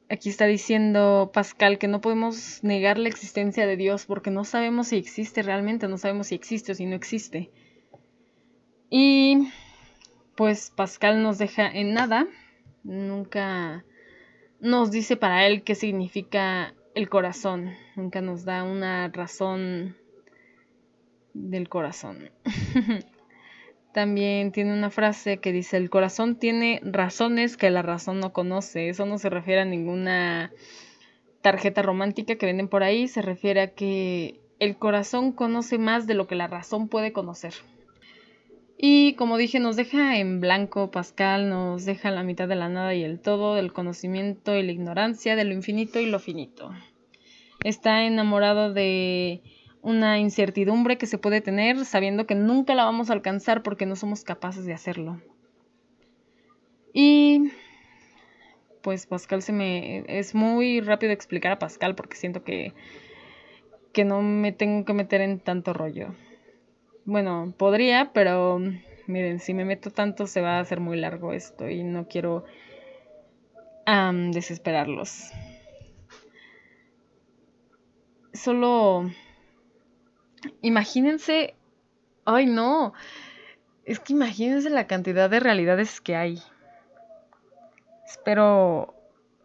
Aquí 0.09 0.29
está 0.29 0.45
diciendo 0.45 1.31
Pascal 1.33 1.79
que 1.79 1.87
no 1.87 1.99
podemos 2.01 2.63
negar 2.63 2.99
la 2.99 3.09
existencia 3.09 3.65
de 3.65 3.75
Dios 3.75 4.05
porque 4.05 4.29
no 4.29 4.43
sabemos 4.43 4.87
si 4.89 4.97
existe 4.97 5.41
realmente, 5.41 5.87
no 5.87 5.97
sabemos 5.97 6.27
si 6.27 6.35
existe 6.35 6.73
o 6.73 6.75
si 6.75 6.85
no 6.85 6.95
existe. 6.95 7.49
Y 8.89 9.49
pues 10.35 10.71
Pascal 10.75 11.23
nos 11.23 11.37
deja 11.37 11.67
en 11.67 11.93
nada 11.93 12.27
nunca 12.85 13.83
nos 14.61 14.91
dice 14.91 15.17
para 15.17 15.45
él 15.45 15.63
qué 15.63 15.75
significa 15.75 16.73
el 16.93 17.09
corazón, 17.09 17.73
nunca 17.95 18.21
nos 18.21 18.45
da 18.45 18.63
una 18.63 19.09
razón 19.09 19.97
del 21.33 21.67
corazón. 21.67 22.31
También 23.93 24.51
tiene 24.51 24.73
una 24.73 24.89
frase 24.89 25.37
que 25.37 25.51
dice, 25.51 25.77
el 25.77 25.89
corazón 25.89 26.37
tiene 26.37 26.81
razones 26.83 27.57
que 27.57 27.69
la 27.69 27.81
razón 27.81 28.19
no 28.19 28.33
conoce. 28.33 28.89
Eso 28.89 29.05
no 29.05 29.17
se 29.17 29.29
refiere 29.29 29.61
a 29.61 29.65
ninguna 29.65 30.51
tarjeta 31.41 31.81
romántica 31.81 32.35
que 32.35 32.45
venden 32.45 32.67
por 32.67 32.83
ahí, 32.83 33.07
se 33.07 33.21
refiere 33.21 33.61
a 33.61 33.73
que 33.73 34.41
el 34.59 34.77
corazón 34.77 35.31
conoce 35.31 35.77
más 35.77 36.07
de 36.07 36.13
lo 36.13 36.27
que 36.27 36.35
la 36.35 36.47
razón 36.47 36.89
puede 36.89 37.13
conocer. 37.13 37.53
Y 38.77 39.13
como 39.13 39.37
dije, 39.37 39.59
nos 39.59 39.75
deja 39.75 40.17
en 40.17 40.41
blanco 40.41 40.91
Pascal, 40.91 41.49
nos 41.49 41.85
deja 41.85 42.11
la 42.11 42.23
mitad 42.23 42.47
de 42.47 42.55
la 42.55 42.67
nada 42.67 42.93
y 42.93 43.03
el 43.03 43.19
todo, 43.19 43.55
del 43.55 43.71
conocimiento 43.71 44.55
y 44.55 44.63
la 44.63 44.71
ignorancia, 44.71 45.35
de 45.35 45.45
lo 45.45 45.53
infinito 45.53 45.99
y 45.99 46.07
lo 46.07 46.19
finito. 46.19 46.71
Está 47.63 48.03
enamorado 48.03 48.73
de 48.73 49.41
una 49.81 50.19
incertidumbre 50.19 50.97
que 50.97 51.05
se 51.05 51.17
puede 51.17 51.41
tener 51.41 51.85
sabiendo 51.85 52.25
que 52.25 52.35
nunca 52.35 52.75
la 52.75 52.85
vamos 52.85 53.09
a 53.09 53.13
alcanzar 53.13 53.63
porque 53.63 53.85
no 53.85 53.95
somos 53.95 54.23
capaces 54.23 54.65
de 54.65 54.73
hacerlo. 54.73 55.21
Y 56.91 57.51
pues 58.81 59.05
Pascal 59.05 59.41
se 59.41 59.51
me 59.51 60.03
es 60.07 60.35
muy 60.35 60.79
rápido 60.81 61.11
explicar 61.11 61.51
a 61.51 61.59
Pascal 61.59 61.95
porque 61.95 62.17
siento 62.17 62.43
que 62.43 62.73
que 63.93 64.05
no 64.05 64.21
me 64.21 64.51
tengo 64.51 64.85
que 64.85 64.93
meter 64.93 65.21
en 65.21 65.39
tanto 65.39 65.71
rollo. 65.73 66.13
Bueno, 67.05 67.53
podría, 67.55 68.11
pero 68.13 68.59
miren, 69.05 69.39
si 69.39 69.53
me 69.53 69.63
meto 69.63 69.91
tanto 69.91 70.25
se 70.25 70.41
va 70.41 70.57
a 70.57 70.59
hacer 70.59 70.79
muy 70.79 70.97
largo 70.97 71.33
esto 71.33 71.69
y 71.69 71.83
no 71.83 72.07
quiero 72.07 72.45
desesperarlos. 74.31 75.29
Solo 78.33 79.11
imagínense, 80.61 81.53
ay 82.25 82.47
no, 82.47 82.93
es 83.85 83.99
que 83.99 84.13
imagínense 84.13 84.71
la 84.71 84.87
cantidad 84.87 85.29
de 85.29 85.39
realidades 85.39 86.01
que 86.01 86.15
hay. 86.15 86.41
Espero 88.07 88.95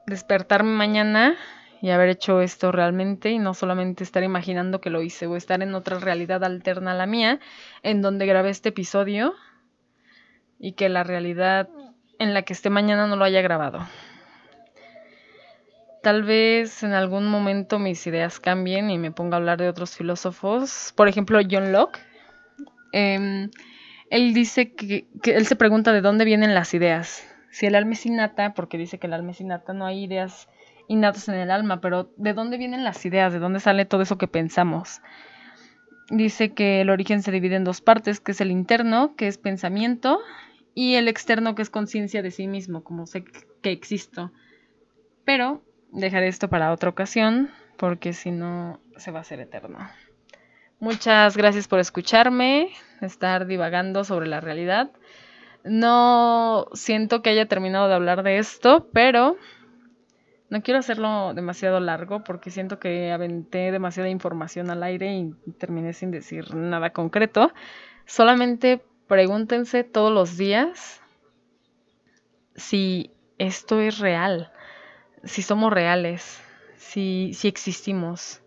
despertarme 0.07 0.71
mañana 0.71 1.37
y 1.81 1.91
haber 1.91 2.11
hecho 2.11 2.41
esto 2.41 2.73
realmente 2.73 3.31
y 3.31 3.39
no 3.39 3.55
solamente 3.55 4.05
estar 4.05 4.23
imaginando 4.23 4.81
que 4.81 4.91
lo 4.91 5.03
hice 5.03 5.27
o 5.27 5.37
estar 5.37 5.63
en 5.63 5.75
otra 5.75 5.99
realidad 5.99 6.45
alterna 6.45 6.93
a 6.93 6.95
la 6.95 7.07
mía 7.07 7.41
en 7.83 8.03
donde 8.03 8.27
grabé 8.27 8.51
este 8.51 8.69
episodio 8.69 9.35
y 10.59 10.73
que 10.73 10.89
la 10.89 11.05
realidad 11.05 11.69
en 12.19 12.35
la 12.35 12.43
que 12.43 12.53
esté 12.53 12.69
mañana 12.69 13.07
no 13.07 13.17
lo 13.17 13.25
haya 13.25 13.41
grabado. 13.41 13.87
Tal 16.03 16.23
vez 16.23 16.83
en 16.83 16.93
algún 16.93 17.27
momento 17.29 17.79
mis 17.79 18.07
ideas 18.07 18.41
cambien 18.41 18.91
y 18.91 18.99
me 18.99 19.11
ponga 19.11 19.37
a 19.37 19.39
hablar 19.39 19.59
de 19.59 19.69
otros 19.69 19.97
filósofos. 19.97 20.93
Por 20.97 21.09
ejemplo, 21.09 21.39
John 21.51 21.73
Locke. 21.73 21.99
Em, 22.93 23.51
él 24.11 24.35
dice 24.35 24.73
que, 24.75 25.07
él 25.25 25.47
se 25.47 25.57
pregunta 25.57 25.93
de 25.93 26.01
dónde 26.01 26.25
vienen 26.25 26.55
las 26.55 26.75
ideas. 26.75 27.27
Si 27.51 27.67
el 27.67 27.75
alma 27.75 27.93
es 27.93 28.07
porque 28.55 28.79
dice 28.79 28.99
que 28.99 29.07
el 29.07 29.13
alma 29.13 29.33
no 29.75 29.87
hay 29.87 30.05
ideas 30.05 30.49
innatos 30.91 31.29
en 31.29 31.37
el 31.37 31.53
alma, 31.53 31.81
pero 31.81 32.11
¿de 32.17 32.35
dónde 32.35 32.59
vienen 32.59 32.83
las 32.83 33.07
ideas? 33.07 33.33
¿De 33.33 33.39
dónde 33.39 33.61
sale 33.61 33.85
todo 33.85 34.03
eso 34.03 34.19
que 34.19 34.27
pensamos? 34.27 35.01
Dice 36.11 36.53
que 36.53 36.81
el 36.81 36.91
origen 36.91 37.23
se 37.23 37.31
divide 37.31 37.55
en 37.55 37.63
dos 37.63 37.81
partes, 37.81 38.19
que 38.19 38.33
es 38.33 38.41
el 38.41 38.51
interno, 38.51 39.15
que 39.15 39.29
es 39.29 39.39
pensamiento, 39.39 40.19
y 40.75 40.97
el 40.97 41.07
externo, 41.07 41.55
que 41.55 41.63
es 41.63 41.71
conciencia 41.71 42.23
de 42.23 42.33
sí 42.33 42.49
mismo, 42.49 42.83
como 42.83 43.07
sé 43.07 43.23
que 43.63 43.71
existo. 43.71 44.33
Pero 45.25 45.63
dejaré 45.93 46.27
esto 46.27 46.49
para 46.49 46.73
otra 46.73 46.91
ocasión, 46.91 47.51
porque 47.77 48.13
si 48.13 48.33
no, 48.33 48.81
se 48.97 49.13
va 49.13 49.19
a 49.19 49.23
hacer 49.23 49.39
eterno. 49.39 49.79
Muchas 50.81 51.37
gracias 51.37 51.69
por 51.69 51.79
escucharme, 51.79 52.71
estar 53.01 53.47
divagando 53.47 54.03
sobre 54.03 54.27
la 54.27 54.41
realidad. 54.41 54.91
No 55.63 56.67
siento 56.73 57.23
que 57.23 57.31
haya 57.31 57.47
terminado 57.47 57.87
de 57.87 57.95
hablar 57.95 58.25
de 58.25 58.39
esto, 58.39 58.89
pero 58.93 59.37
no 60.51 60.63
quiero 60.63 60.81
hacerlo 60.81 61.33
demasiado 61.33 61.79
largo 61.79 62.25
porque 62.25 62.51
siento 62.51 62.81
que 62.81 63.13
aventé 63.13 63.71
demasiada 63.71 64.09
información 64.09 64.69
al 64.71 64.83
aire 64.83 65.15
y 65.15 65.53
terminé 65.53 65.93
sin 65.93 66.11
decir 66.11 66.55
nada 66.55 66.91
concreto. 66.91 67.53
Solamente 68.05 68.83
pregúntense 69.07 69.85
todos 69.85 70.13
los 70.13 70.37
días 70.37 71.01
si 72.57 73.13
esto 73.39 73.81
es 73.81 73.99
real, 74.01 74.53
si 75.23 75.43
somos 75.43 75.73
reales, 75.73 76.43
si, 76.77 77.33
si 77.33 77.47
existimos. 77.47 78.43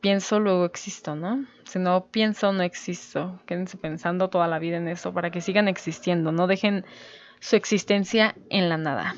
Pienso, 0.00 0.40
luego 0.40 0.64
existo, 0.64 1.14
¿no? 1.14 1.44
Si 1.64 1.78
no 1.78 2.06
pienso, 2.06 2.52
no 2.52 2.62
existo. 2.62 3.40
Quédense 3.46 3.76
pensando 3.76 4.28
toda 4.28 4.48
la 4.48 4.58
vida 4.58 4.78
en 4.78 4.88
eso 4.88 5.12
para 5.12 5.30
que 5.30 5.40
sigan 5.40 5.68
existiendo. 5.68 6.32
No 6.32 6.46
dejen 6.46 6.84
su 7.44 7.56
existencia 7.56 8.34
en 8.48 8.70
la 8.70 8.78
nada. 8.78 9.16